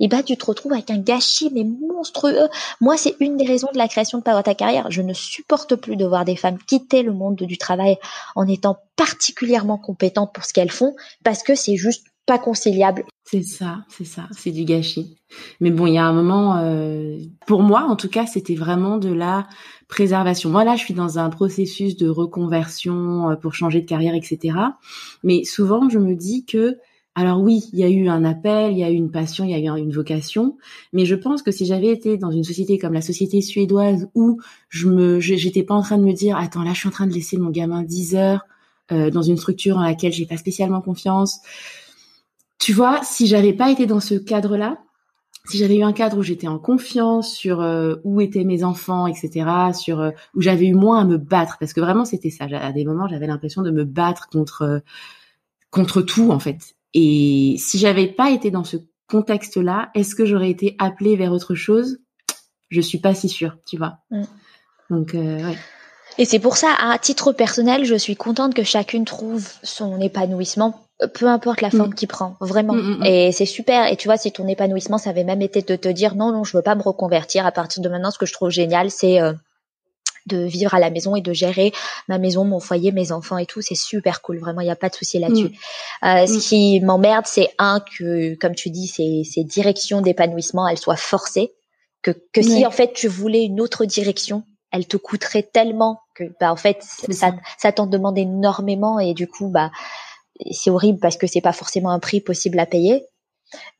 [0.00, 2.48] et bah tu te retrouves avec un gâchis mais monstrueux.
[2.80, 4.90] Moi, c'est une des raisons de la création de Power Ta Carrière.
[4.90, 7.96] Je ne supporte plus de voir des femmes quitter le monde du travail
[8.36, 10.94] en étant particulièrement compétentes pour ce qu'elles font
[11.24, 13.04] parce que c'est juste pas conciliable.
[13.24, 15.16] C'est ça, c'est ça, c'est du gâchis.
[15.60, 18.98] Mais bon, il y a un moment, euh, pour moi en tout cas, c'était vraiment
[18.98, 19.46] de la
[19.88, 20.50] préservation.
[20.50, 24.58] Moi là, je suis dans un processus de reconversion euh, pour changer de carrière, etc.
[25.24, 26.76] Mais souvent, je me dis que
[27.18, 29.50] alors oui, il y a eu un appel, il y a eu une passion, il
[29.50, 30.56] y a eu une vocation,
[30.92, 34.38] mais je pense que si j'avais été dans une société comme la société suédoise où
[34.68, 37.08] je me, j'étais pas en train de me dire, attends, là, je suis en train
[37.08, 38.46] de laisser mon gamin 10 heures
[38.92, 41.40] euh, dans une structure en laquelle j'ai pas spécialement confiance.
[42.60, 44.78] Tu vois, si j'avais pas été dans ce cadre-là,
[45.46, 49.08] si j'avais eu un cadre où j'étais en confiance sur euh, où étaient mes enfants,
[49.08, 52.44] etc., sur euh, où j'avais eu moins à me battre, parce que vraiment c'était ça.
[52.44, 54.82] À des moments, j'avais l'impression de me battre contre
[55.72, 56.77] contre tout en fait.
[56.94, 58.76] Et si j'avais pas été dans ce
[59.08, 61.98] contexte-là, est-ce que j'aurais été appelée vers autre chose?
[62.70, 63.98] Je suis pas si sûre, tu vois.
[64.10, 64.22] Mm.
[64.90, 65.58] Donc, euh, ouais.
[66.18, 70.80] Et c'est pour ça, à titre personnel, je suis contente que chacune trouve son épanouissement,
[71.14, 71.94] peu importe la forme mm.
[71.94, 72.74] qu'il prend, vraiment.
[72.74, 73.90] Mm, et c'est super.
[73.90, 76.44] Et tu vois, si ton épanouissement, ça avait même été de te dire non, non,
[76.44, 77.46] je veux pas me reconvertir.
[77.46, 79.32] À partir de maintenant, ce que je trouve génial, c'est euh,
[80.28, 81.72] de vivre à la maison et de gérer
[82.06, 84.38] ma maison, mon foyer, mes enfants et tout, c'est super cool.
[84.38, 85.48] Vraiment, il n'y a pas de souci là-dessus.
[86.02, 86.06] Mm.
[86.06, 86.40] Euh, ce mm.
[86.40, 91.52] qui m'emmerde, c'est un que, comme tu dis, ces, ces directions d'épanouissement, elles soient forcées.
[92.02, 96.24] Que, que si en fait tu voulais une autre direction, elle te coûterait tellement que
[96.38, 99.72] bah en fait ça, ça t'en demande énormément et du coup bah
[100.52, 103.04] c'est horrible parce que c'est pas forcément un prix possible à payer.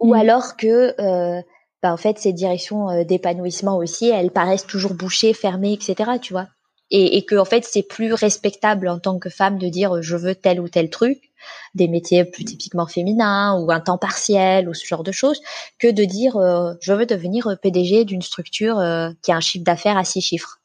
[0.00, 0.18] Ou mm.
[0.18, 1.42] alors que euh,
[1.82, 6.12] bah en fait ces directions euh, d'épanouissement aussi, elles paraissent toujours bouchées, fermées, etc.
[6.20, 6.48] Tu vois
[6.90, 10.16] et, et que en fait c'est plus respectable en tant que femme de dire je
[10.16, 11.32] veux tel ou tel truc,
[11.74, 15.40] des métiers plus typiquement féminins ou un temps partiel ou ce genre de choses,
[15.78, 19.64] que de dire euh, je veux devenir PDG d'une structure euh, qui a un chiffre
[19.64, 20.60] d'affaires à six chiffres.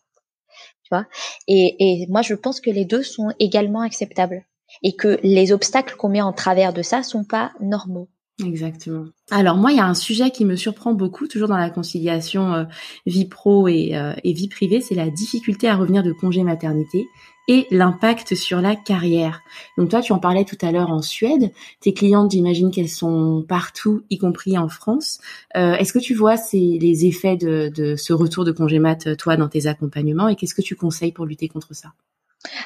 [0.83, 1.05] Tu vois?
[1.47, 4.45] Et, et moi je pense que les deux sont également acceptables
[4.81, 8.09] et que les obstacles qu'on met en travers de ça sont pas normaux.
[8.41, 9.05] Exactement.
[9.29, 12.53] Alors moi, il y a un sujet qui me surprend beaucoup, toujours dans la conciliation
[12.53, 12.63] euh,
[13.05, 17.05] vie pro et, euh, et vie privée, c'est la difficulté à revenir de congé maternité
[17.47, 19.41] et l'impact sur la carrière.
[19.77, 21.51] Donc toi, tu en parlais tout à l'heure en Suède.
[21.79, 25.19] Tes clientes, j'imagine qu'elles sont partout, y compris en France.
[25.55, 29.15] Euh, Est-ce que tu vois ces, les effets de, de ce retour de congé mat,
[29.17, 31.93] toi, dans tes accompagnements et qu'est-ce que tu conseilles pour lutter contre ça?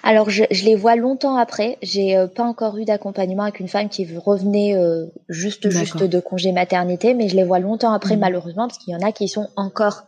[0.04, 1.78] Alors je, je, les vois longtemps après.
[1.82, 6.20] J'ai euh, pas encore eu d'accompagnement avec une femme qui revenait euh, juste juste de
[6.20, 8.20] congé maternité, mais je les vois longtemps après mmh.
[8.20, 10.04] malheureusement parce qu'il y en a qui sont encore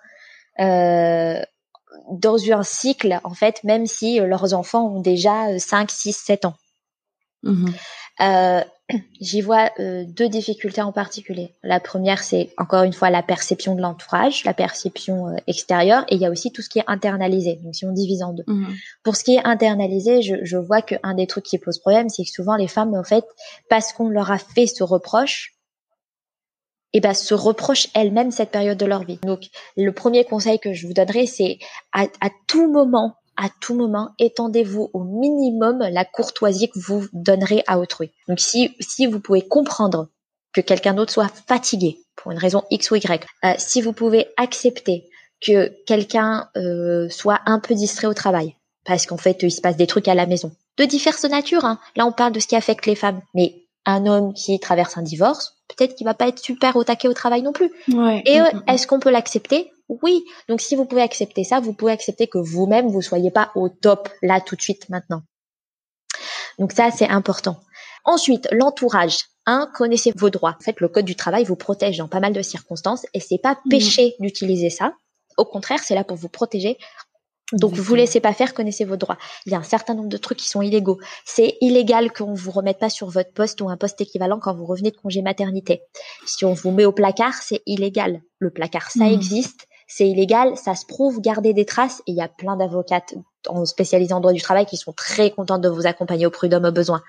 [0.60, 1.40] euh,
[2.12, 6.56] dans un cycle en fait, même si leurs enfants ont déjà 5, 6, 7 ans.
[7.44, 7.68] Mmh
[8.22, 8.62] euh,
[9.22, 11.56] j'y vois euh, deux difficultés en particulier.
[11.64, 16.16] La première, c'est encore une fois la perception de l'entourage, la perception euh, extérieure, et
[16.16, 17.60] il y a aussi tout ce qui est internalisé.
[17.64, 18.44] Donc si on divise en deux.
[18.48, 18.76] Mhm.
[19.04, 22.24] Pour ce qui est internalisé, je, je vois qu'un des trucs qui pose problème, c'est
[22.24, 23.24] que souvent les femmes, en fait,
[23.70, 25.54] parce qu'on leur a fait ce reproche,
[26.94, 29.20] eh ben, se reprochent elles-mêmes cette période de leur vie.
[29.24, 29.44] Donc,
[29.78, 31.60] le premier conseil que je vous donnerai, c'est
[31.94, 37.64] à, à tout moment, à tout moment, étendez-vous au minimum la courtoisie que vous donnerez
[37.68, 38.12] à autrui.
[38.28, 40.10] Donc si, si vous pouvez comprendre
[40.54, 44.28] que quelqu'un d'autre soit fatigué pour une raison X ou Y, euh, si vous pouvez
[44.36, 45.10] accepter
[45.42, 49.78] que quelqu'un euh, soit un peu distrait au travail, parce qu'en fait il se passe
[49.78, 51.64] des trucs à la maison, de diverses natures.
[51.64, 51.80] Hein.
[51.96, 55.02] Là on parle de ce qui affecte les femmes, mais un homme qui traverse un
[55.02, 57.72] divorce, peut-être qu'il va pas être super au taquet au travail non plus.
[57.94, 58.22] Ouais.
[58.26, 59.72] Et euh, est-ce qu'on peut l'accepter?
[59.90, 60.24] Oui.
[60.48, 63.70] Donc si vous pouvez accepter ça, vous pouvez accepter que vous-même vous soyez pas au
[63.70, 65.24] top là tout de suite maintenant.
[66.58, 67.60] Donc ça c'est important.
[68.06, 69.18] Ensuite, l'entourage.
[69.46, 70.56] Un, connaissez vos droits.
[70.60, 73.40] En fait, le code du travail vous protège dans pas mal de circonstances et c'est
[73.40, 73.70] pas mmh.
[73.70, 74.94] péché d'utiliser ça.
[75.38, 76.78] Au contraire, c'est là pour vous protéger.
[77.54, 79.18] Donc, vous laissez pas faire, connaissez vos droits.
[79.48, 81.00] Il y a un certain nombre de trucs qui sont illégaux.
[81.26, 84.66] C'est illégal qu'on vous remette pas sur votre poste ou un poste équivalent quand vous
[84.66, 85.82] revenez de congé maternité.
[86.28, 88.22] Si on vous met au placard, c'est illégal.
[88.38, 89.14] Le placard, ça mmh.
[89.14, 92.02] existe c'est illégal, ça se prouve, gardez des traces.
[92.06, 93.16] Et il y a plein d'avocates
[93.48, 96.66] en spécialisant en droit du travail qui sont très contentes de vous accompagner au prud'homme
[96.66, 97.02] au besoin.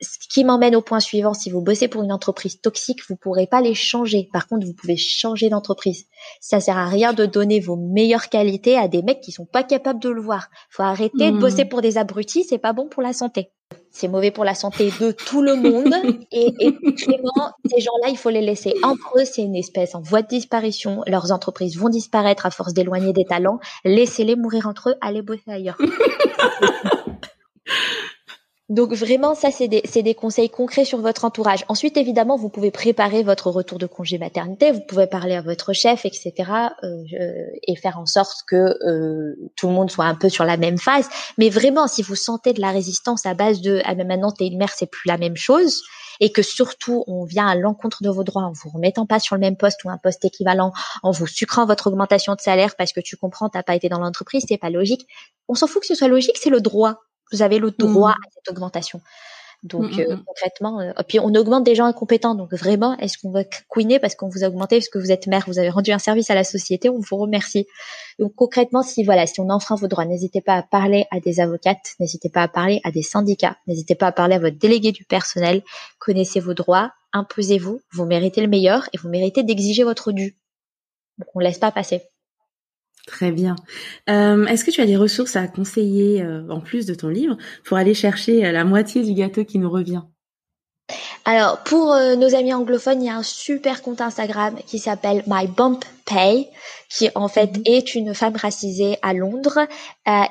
[0.00, 3.46] Ce qui m'emmène au point suivant, si vous bossez pour une entreprise toxique, vous pourrez
[3.46, 4.30] pas les changer.
[4.32, 6.06] Par contre, vous pouvez changer d'entreprise.
[6.40, 9.62] Ça sert à rien de donner vos meilleures qualités à des mecs qui sont pas
[9.62, 10.48] capables de le voir.
[10.70, 11.40] Faut arrêter de mmh.
[11.40, 13.50] bosser pour des abrutis, c'est pas bon pour la santé
[13.90, 15.94] c'est mauvais pour la santé de tout le monde.
[16.32, 19.24] Et, et vraiment, ces gens-là, il faut les laisser entre eux.
[19.24, 21.02] C'est une espèce en voie de disparition.
[21.06, 23.58] Leurs entreprises vont disparaître à force d'éloigner des talents.
[23.84, 24.94] Laissez-les mourir entre eux.
[25.00, 25.78] Allez bosser ailleurs.
[28.70, 31.64] Donc vraiment, ça, c'est des, des, conseils concrets sur votre entourage.
[31.66, 35.72] Ensuite, évidemment, vous pouvez préparer votre retour de congé maternité, vous pouvez parler à votre
[35.72, 36.32] chef, etc.
[36.84, 37.02] Euh,
[37.66, 40.78] et faire en sorte que euh, tout le monde soit un peu sur la même
[40.78, 41.08] phase.
[41.36, 44.46] Mais vraiment, si vous sentez de la résistance à base de «ah mais maintenant t'es
[44.46, 45.82] une mère, c'est plus la même chose»,
[46.20, 49.34] et que surtout on vient à l'encontre de vos droits en vous remettant pas sur
[49.34, 52.92] le même poste ou un poste équivalent, en vous sucrant votre augmentation de salaire parce
[52.92, 55.08] que tu comprends, t'as pas été dans l'entreprise, c'est pas logique.
[55.48, 57.00] On s'en fout que ce soit logique, c'est le droit.
[57.32, 58.26] Vous avez le droit mmh.
[58.26, 59.00] à cette augmentation.
[59.62, 62.34] Donc mmh, euh, mmh, concrètement, euh, puis on augmente des gens incompétents.
[62.34, 65.26] Donc vraiment, est-ce qu'on va couiner parce qu'on vous a augmenté parce que vous êtes
[65.26, 67.66] mère, vous avez rendu un service à la société, on vous remercie.
[68.18, 71.40] Donc concrètement, si voilà, si on enfreint vos droits, n'hésitez pas à parler à des
[71.40, 74.92] avocates, n'hésitez pas à parler à des syndicats, n'hésitez pas à parler à votre délégué
[74.92, 75.62] du personnel.
[75.98, 80.38] Connaissez vos droits, imposez-vous, vous méritez le meilleur et vous méritez d'exiger votre dû.
[81.18, 82.00] Donc on laisse pas passer.
[83.06, 83.56] Très bien.
[84.08, 87.36] Euh, est-ce que tu as des ressources à conseiller euh, en plus de ton livre
[87.64, 90.02] pour aller chercher euh, la moitié du gâteau qui nous revient?
[91.24, 95.46] Alors, pour nos amis anglophones, il y a un super compte Instagram qui s'appelle My
[95.46, 96.48] Bump Pay,
[96.88, 97.62] qui en fait mhm.
[97.66, 99.60] est une femme racisée à Londres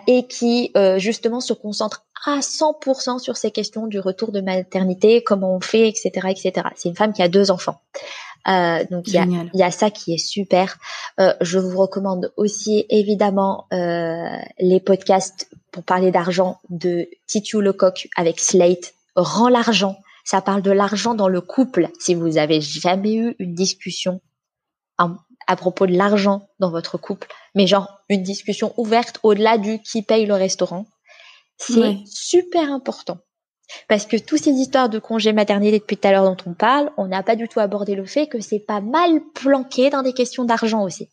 [0.08, 5.56] et qui justement se concentre à 100% sur ces questions du retour de maternité, comment
[5.56, 6.68] on fait, etc., etc.
[6.76, 7.80] C'est une femme qui a deux enfants.
[8.48, 10.78] Euh, donc il y a, y a, ça qui est super.
[11.20, 18.08] Euh, je vous recommande aussi évidemment euh, les podcasts pour parler d'argent de Titu Lecoq
[18.16, 18.94] avec Slate.
[19.16, 19.98] Rends l'argent.
[20.24, 21.90] Ça parle de l'argent dans le couple.
[22.00, 24.22] Si vous avez jamais eu une discussion
[25.48, 30.04] à propos de l'argent dans votre couple, mais genre une discussion ouverte au-delà du qui
[30.04, 30.86] paye le restaurant,
[31.58, 33.20] c'est super important.
[33.88, 36.92] Parce que toutes ces histoires de congé maternité depuis tout à l'heure dont on parle,
[36.98, 40.14] on n'a pas du tout abordé le fait que c'est pas mal planqué dans des
[40.14, 41.10] questions d'argent aussi.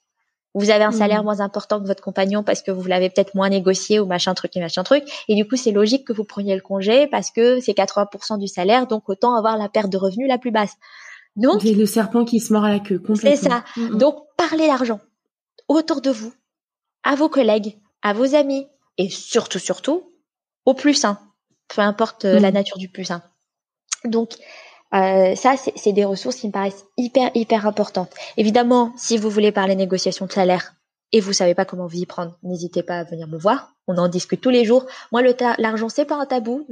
[0.55, 0.93] Vous avez un mmh.
[0.95, 4.33] salaire moins important que votre compagnon parce que vous l'avez peut-être moins négocié ou machin
[4.33, 5.05] truc et machin truc.
[5.29, 8.49] Et du coup, c'est logique que vous preniez le congé parce que c'est 80% du
[8.49, 10.73] salaire, donc autant avoir la perte de revenus la plus basse.
[11.37, 13.03] Donc, c'est le serpent qui se mord à la queue.
[13.21, 13.65] C'est ça.
[13.77, 13.99] Mmh, mmh.
[13.99, 15.01] Donc, parlez d'argent
[15.69, 16.33] autour de vous,
[17.03, 20.11] à vos collègues, à vos amis et surtout, surtout,
[20.65, 21.19] au plus sain
[21.69, 22.55] peu importe euh, la mm.
[22.55, 23.11] nature du plus.
[23.11, 23.23] Hein.
[24.05, 24.35] Donc
[24.95, 28.13] euh, ça, c'est des ressources qui me paraissent hyper hyper importantes.
[28.37, 30.75] Évidemment, si vous voulez parler négociation de salaire
[31.13, 33.75] et vous savez pas comment vous y prendre, n'hésitez pas à venir me voir.
[33.89, 34.87] On en discute tous les jours.
[35.13, 36.67] Moi, le l'argent c'est pas un tabou.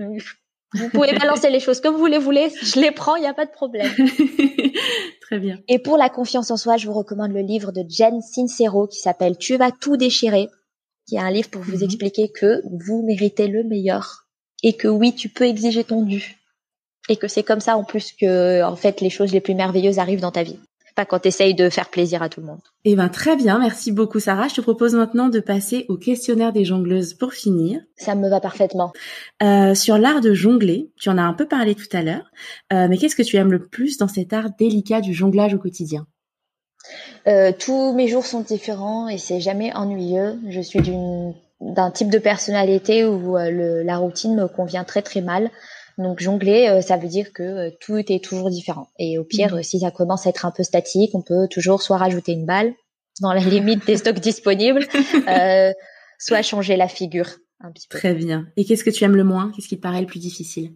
[0.74, 2.51] Vous pouvez balancer les choses comme vous les voulez.
[2.62, 3.92] Je les prends, il n'y a pas de problème.
[5.20, 5.59] Très bien.
[5.68, 9.01] Et pour la confiance en soi, je vous recommande le livre de Jen Sincero qui
[9.01, 10.49] s'appelle Tu vas tout déchirer,
[11.09, 11.84] qui est un livre pour vous mm-hmm.
[11.84, 14.23] expliquer que vous méritez le meilleur
[14.64, 16.36] et que oui, tu peux exiger ton dû
[17.08, 19.98] et que c'est comme ça en plus que en fait les choses les plus merveilleuses
[19.98, 20.58] arrivent dans ta vie.
[20.96, 22.60] pas quand tu essayes de faire plaisir à tout le monde.
[22.84, 24.48] Eh ben très bien, merci beaucoup Sarah.
[24.48, 27.80] Je te propose maintenant de passer au questionnaire des jongleuses pour finir.
[27.96, 28.92] Ça me va parfaitement.
[29.42, 32.30] Euh, sur l'art de jongler, tu en as un peu parlé tout à l'heure,
[32.72, 35.58] euh, mais qu'est-ce que tu aimes le plus dans cet art délicat du jonglage au
[35.58, 36.06] quotidien?
[37.26, 40.38] Euh, Tous mes jours sont différents et c'est jamais ennuyeux.
[40.48, 45.20] Je suis d'une d'un type de personnalité où le, la routine me convient très très
[45.20, 45.50] mal.
[45.98, 48.88] Donc jongler, euh, ça veut dire que euh, tout est toujours différent.
[48.98, 49.62] Et au pire, mmh.
[49.62, 52.72] si ça commence à être un peu statique, on peut toujours soit rajouter une balle
[53.20, 54.86] dans la limite des stocks disponibles,
[55.28, 55.72] euh,
[56.18, 57.28] soit changer la figure
[57.61, 57.98] un petit peu.
[57.98, 58.46] Très bien.
[58.57, 59.52] Et qu'est-ce que tu aimes le moins?
[59.55, 60.72] Qu'est-ce qui te paraît le plus difficile?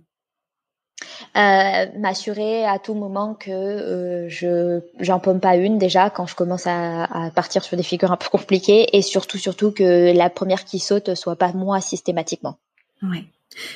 [1.37, 6.35] Euh, m'assurer à tout moment que euh, je j'en pomme pas une déjà quand je
[6.35, 10.31] commence à, à, partir sur des figures un peu compliquées et surtout surtout que la
[10.31, 12.59] première qui saute soit pas moi systématiquement.
[13.03, 13.25] Ouais.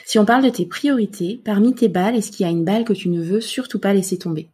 [0.04, 2.84] Si on parle de tes priorités, parmi tes balles, est-ce qu'il y a une balle
[2.84, 4.48] que tu ne veux surtout pas laisser tomber?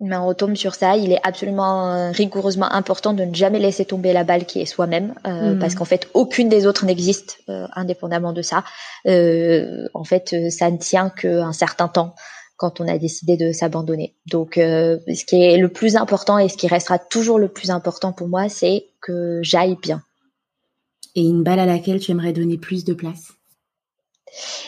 [0.00, 0.96] Mais on retombe sur ça.
[0.96, 4.66] Il est absolument euh, rigoureusement important de ne jamais laisser tomber la balle qui est
[4.66, 5.58] soi-même, euh, mhm.
[5.58, 8.64] parce qu'en fait, aucune des autres n'existe euh, indépendamment de ça.
[9.06, 12.14] en fait, ça ne tient qu'un certain temps
[12.56, 14.16] quand on a décidé de s'abandonner.
[14.26, 18.12] Donc, ce qui est le plus important et ce qui restera toujours le plus important
[18.12, 20.02] pour moi, c'est que j'aille bien.
[21.14, 23.37] Et une balle à laquelle tu aimerais donner plus de place?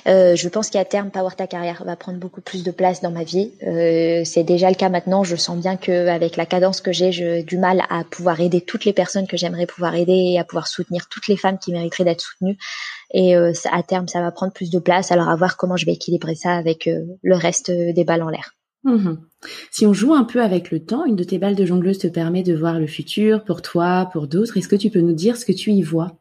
[0.06, 3.10] Euh, je pense qu'à terme, Power Ta Carrière va prendre beaucoup plus de place dans
[3.10, 3.52] ma vie.
[3.66, 5.24] Euh, c'est déjà le cas maintenant.
[5.24, 8.84] Je sens bien qu'avec la cadence que j'ai, j'ai du mal à pouvoir aider toutes
[8.84, 12.04] les personnes que j'aimerais pouvoir aider et à pouvoir soutenir toutes les femmes qui mériteraient
[12.04, 12.58] d'être soutenues.
[13.12, 15.12] Et euh, à terme, ça va prendre plus de place.
[15.12, 16.88] Alors à voir comment je vais équilibrer ça avec
[17.22, 18.54] le reste des balles en l'air.
[18.84, 19.16] Mmh
[19.70, 22.06] si on joue un peu avec le temps, une de tes balles de jongleuse te
[22.06, 24.56] permet de voir le futur pour toi, pour d'autres.
[24.58, 26.20] Est-ce que tu peux nous dire ce que tu y vois?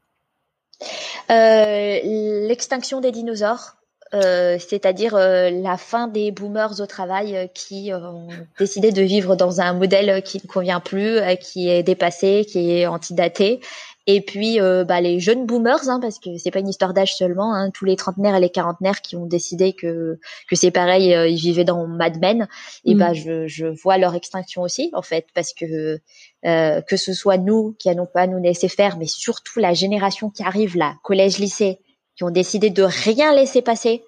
[1.30, 3.75] L'extinction des dinosaures.
[4.15, 8.27] Euh, c'est-à-dire euh, la fin des boomers au travail qui ont
[8.57, 12.88] décidé de vivre dans un modèle qui ne convient plus, qui est dépassé, qui est
[12.88, 13.59] antidaté,
[14.07, 17.15] et puis euh, bah, les jeunes boomers, hein, parce que c'est pas une histoire d'âge
[17.15, 20.19] seulement, hein, tous les trentenaires et les quarantenaires qui ont décidé que
[20.49, 22.47] que c'est pareil, euh, ils vivaient dans Mad Men,
[22.85, 23.15] et bah mm.
[23.15, 25.99] je, je vois leur extinction aussi en fait, parce que
[26.45, 30.29] euh, que ce soit nous qui n'allons pas nous laisser faire, mais surtout la génération
[30.29, 31.79] qui arrive là, collège-lycée,
[32.15, 34.03] qui ont décidé de rien laisser passer,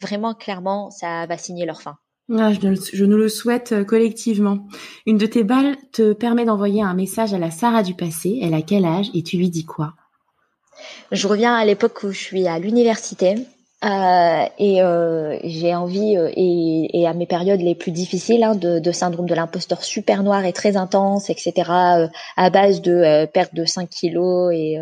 [0.00, 1.96] vraiment clairement ça va signer leur fin.
[2.36, 4.66] Ah, je, nous le souhaite euh, collectivement.
[5.06, 8.38] Une de tes balles te permet d'envoyer un message à la Sarah du passé.
[8.42, 9.94] Elle a quel âge et tu lui dis quoi?
[11.10, 13.34] Je reviens à l'époque où je suis à l'université.
[13.84, 19.26] Euh, et euh, j'ai envie et, à mes périodes les plus difficiles hein, de, syndrome
[19.26, 24.52] de l'imposteur super noir et très intense etc à base de perte de 5 kilos
[24.52, 24.80] et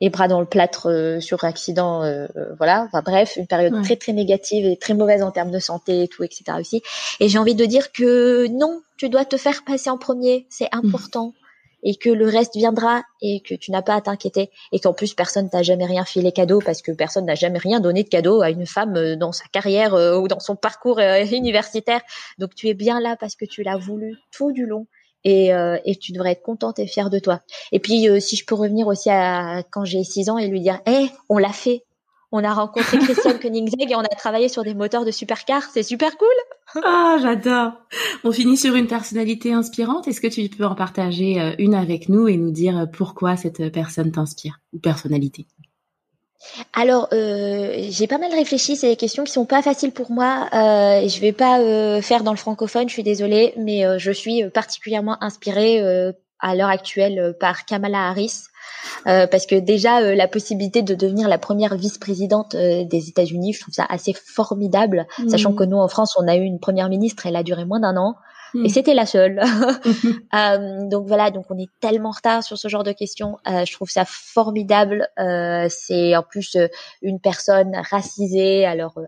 [0.00, 2.84] et bras dans le plâtre euh, sur accident, euh, euh, voilà.
[2.86, 6.08] Enfin bref, une période très très négative et très mauvaise en termes de santé et
[6.08, 6.44] tout, etc.
[6.58, 6.82] aussi.
[7.20, 10.68] Et j'ai envie de dire que non, tu dois te faire passer en premier, c'est
[10.72, 10.86] mmh.
[10.86, 11.34] important.
[11.82, 15.14] Et que le reste viendra et que tu n'as pas à t'inquiéter et qu'en plus
[15.14, 18.42] personne t'a jamais rien filé cadeau parce que personne n'a jamais rien donné de cadeau
[18.42, 21.00] à une femme dans sa carrière ou dans son parcours
[21.32, 22.02] universitaire.
[22.36, 24.86] Donc tu es bien là parce que tu l'as voulu tout du long
[25.24, 27.40] et, euh, et, tu devrais être contente et fière de toi.
[27.72, 30.60] Et puis, euh, si je peux revenir aussi à quand j'ai 6 ans et lui
[30.60, 31.84] dire, hé, on l'a fait.
[32.32, 35.64] On a rencontré Christian Koenigsegg et on a travaillé sur des moteurs de supercar.
[35.72, 36.82] C'est super cool.
[36.84, 37.72] Ah, j'adore.
[38.22, 40.06] On finit sur une personnalité inspirante.
[40.06, 43.72] Est-ce que tu peux en partager euh, une avec nous et nous dire pourquoi cette
[43.72, 45.46] personne t'inspire ou personnalité?
[46.72, 48.76] Alors, euh, j'ai pas mal réfléchi.
[48.76, 50.48] C'est des questions qui sont pas faciles pour moi.
[50.52, 52.88] Euh, je vais pas euh, faire dans le francophone.
[52.88, 55.82] Je suis désolée, mais euh, je suis particulièrement inspirée
[56.42, 58.44] à l'heure actuelle par Kamala Harris.
[59.04, 63.84] parce que déjà la possibilité de devenir la première vice-présidente des États-Unis, je trouve ça
[63.88, 65.56] assez formidable, sachant mmh.
[65.56, 67.96] que nous en France on a eu une première ministre, elle a duré moins d'un
[67.98, 68.16] an.
[68.54, 68.68] Et hmm.
[68.68, 69.40] c'était la seule.
[70.34, 73.36] euh, donc voilà, donc on est tellement en retard sur ce genre de questions.
[73.48, 75.08] Euh, je trouve ça formidable.
[75.18, 76.56] Euh, c'est en plus
[77.02, 78.98] une personne racisée, alors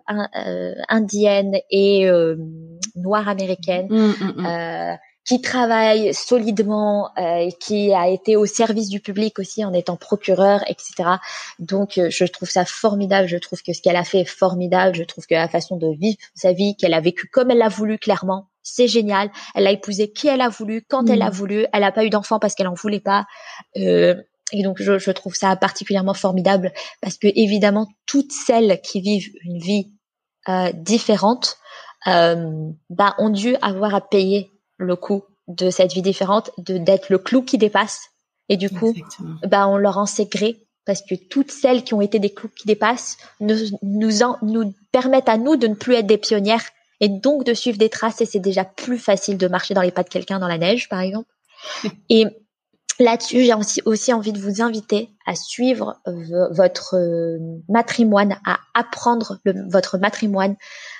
[0.88, 2.08] indienne et
[2.94, 3.86] noire américaine.
[3.90, 9.72] Hmm, hmm, qui travaille solidement, euh, qui a été au service du public aussi en
[9.72, 11.10] étant procureur, etc.
[11.58, 13.28] Donc, je trouve ça formidable.
[13.28, 14.96] Je trouve que ce qu'elle a fait est formidable.
[14.96, 17.68] Je trouve que la façon de vivre sa vie, qu'elle a vécu comme elle l'a
[17.68, 19.30] voulu, clairement, c'est génial.
[19.54, 21.34] Elle a épousé qui elle a voulu, quand elle a mm.
[21.34, 21.66] voulu.
[21.72, 23.26] Elle n'a pas eu d'enfant parce qu'elle en voulait pas.
[23.76, 24.14] Euh,
[24.52, 29.32] et donc je, je, trouve ça particulièrement formidable parce que évidemment toutes celles qui vivent
[29.44, 29.92] une vie
[30.48, 31.56] euh, différente
[32.06, 37.08] euh, bah, ont dû avoir à payer le coût de cette vie différente, de d'être
[37.10, 38.00] le clou qui dépasse.
[38.48, 38.92] Et du coup,
[39.46, 42.48] bah on leur en sait gré parce que toutes celles qui ont été des clous
[42.48, 46.64] qui dépassent nous nous, en, nous permettent à nous de ne plus être des pionnières
[47.02, 49.90] et donc de suivre des traces et c'est déjà plus facile de marcher dans les
[49.90, 51.28] pas de quelqu'un dans la neige, par exemple.
[52.08, 52.26] Et
[53.00, 56.00] là-dessus, j'ai aussi, aussi envie de vous inviter à suivre
[56.52, 57.38] votre euh,
[57.68, 60.54] matrimoine, à apprendre votre matrimoine,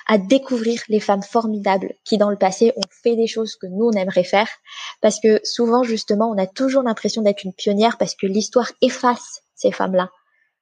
[0.07, 3.85] à découvrir les femmes formidables qui dans le passé ont fait des choses que nous
[3.85, 4.49] on aimerait faire
[5.01, 9.41] parce que souvent justement on a toujours l'impression d'être une pionnière parce que l'histoire efface
[9.55, 10.09] ces femmes-là.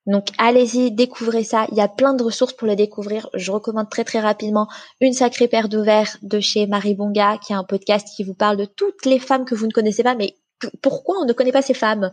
[0.07, 1.67] Donc allez-y, découvrez ça.
[1.71, 3.29] Il y a plein de ressources pour le découvrir.
[3.33, 4.67] Je recommande très très rapidement
[4.99, 8.57] Une sacrée paire d'ovaires de chez Marie Bonga, qui est un podcast qui vous parle
[8.57, 10.35] de toutes les femmes que vous ne connaissez pas, mais
[10.81, 12.11] pourquoi on ne connaît pas ces femmes?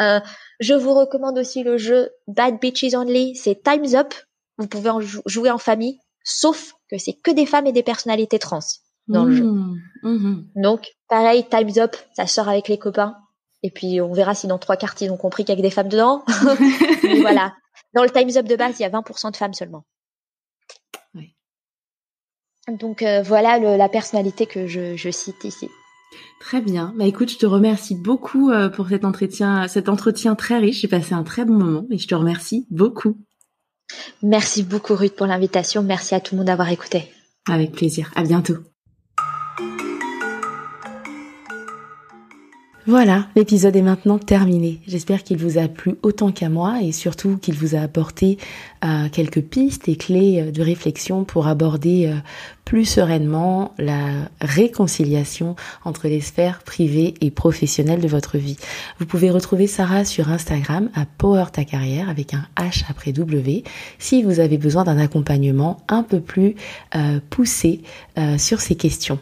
[0.00, 0.20] Euh,
[0.60, 4.14] Je vous recommande aussi le jeu Bad Bitches Only, c'est Time's Up.
[4.58, 8.38] Vous pouvez en jouer en famille sauf que c'est que des femmes et des personnalités
[8.38, 8.60] trans
[9.08, 9.44] dans le jeu.
[9.44, 10.44] Mmh, mmh.
[10.56, 13.16] Donc, pareil, Time's Up, ça sort avec les copains.
[13.62, 15.66] Et puis, on verra si dans trois cartes, ils ont compris qu'il y a que
[15.66, 16.24] des femmes dedans.
[17.04, 17.54] Mais voilà.
[17.94, 19.84] Dans le Time's Up de base, il y a 20% de femmes seulement.
[22.68, 25.68] Donc, euh, voilà la personnalité que je, je, cite ici.
[26.40, 26.92] Très bien.
[26.96, 30.80] Bah écoute, je te remercie beaucoup euh, pour cet entretien, cet entretien très riche.
[30.80, 33.16] J'ai passé un très bon moment et je te remercie beaucoup.
[34.22, 35.82] Merci beaucoup Ruth pour l'invitation.
[35.82, 37.10] Merci à tout le monde d'avoir écouté.
[37.48, 38.12] Avec plaisir.
[38.14, 38.54] À bientôt.
[42.84, 44.80] Voilà, l'épisode est maintenant terminé.
[44.88, 48.38] J'espère qu'il vous a plu autant qu'à moi et surtout qu'il vous a apporté
[48.84, 52.16] euh, quelques pistes et clés euh, de réflexion pour aborder euh,
[52.64, 55.54] plus sereinement la réconciliation
[55.84, 58.56] entre les sphères privées et professionnelles de votre vie.
[58.98, 63.62] Vous pouvez retrouver Sarah sur Instagram à Power Ta Carrière avec un H après W
[64.00, 66.56] si vous avez besoin d'un accompagnement un peu plus
[67.30, 67.82] poussé
[68.38, 69.18] sur ces questions.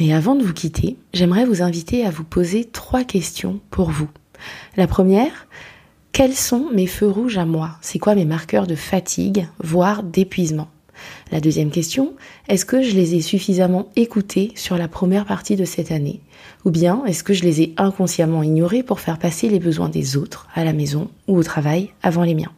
[0.00, 4.08] Mais avant de vous quitter, j'aimerais vous inviter à vous poser trois questions pour vous.
[4.78, 5.46] La première,
[6.12, 7.72] quels sont mes feux rouges à moi?
[7.82, 10.68] C'est quoi mes marqueurs de fatigue, voire d'épuisement?
[11.30, 12.14] La deuxième question,
[12.48, 16.20] est-ce que je les ai suffisamment écoutés sur la première partie de cette année?
[16.64, 20.16] Ou bien est-ce que je les ai inconsciemment ignorés pour faire passer les besoins des
[20.16, 22.52] autres à la maison ou au travail avant les miens?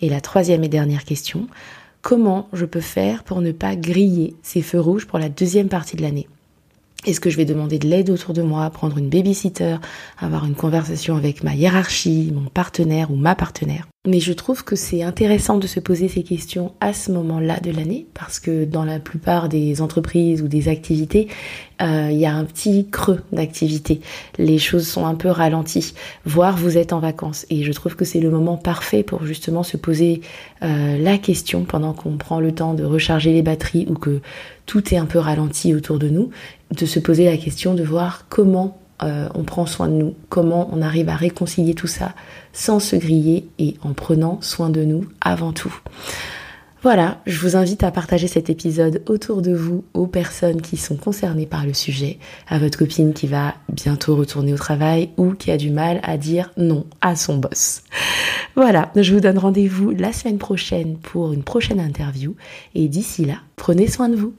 [0.00, 1.48] Et la troisième et dernière question,
[2.00, 5.96] comment je peux faire pour ne pas griller ces feux rouges pour la deuxième partie
[5.96, 6.28] de l'année?
[7.04, 9.76] Est-ce que je vais demander de l'aide autour de moi, prendre une babysitter,
[10.18, 13.88] avoir une conversation avec ma hiérarchie, mon partenaire ou ma partenaire?
[14.04, 17.70] Mais je trouve que c'est intéressant de se poser ces questions à ce moment-là de
[17.70, 21.28] l'année parce que dans la plupart des entreprises ou des activités,
[21.80, 24.00] euh, il y a un petit creux d'activité.
[24.38, 25.94] Les choses sont un peu ralenties,
[26.24, 27.46] voire vous êtes en vacances.
[27.48, 30.20] Et je trouve que c'est le moment parfait pour justement se poser
[30.62, 34.20] euh, la question pendant qu'on prend le temps de recharger les batteries ou que
[34.66, 36.30] tout est un peu ralenti autour de nous,
[36.76, 40.70] de se poser la question de voir comment euh, on prend soin de nous, comment
[40.72, 42.14] on arrive à réconcilier tout ça
[42.52, 45.74] sans se griller et en prenant soin de nous avant tout.
[46.82, 50.96] Voilà, je vous invite à partager cet épisode autour de vous aux personnes qui sont
[50.96, 52.18] concernées par le sujet,
[52.48, 56.16] à votre copine qui va bientôt retourner au travail ou qui a du mal à
[56.16, 57.82] dire non à son boss.
[58.56, 62.34] Voilà, je vous donne rendez-vous la semaine prochaine pour une prochaine interview
[62.74, 64.34] et d'ici là, prenez soin de vous.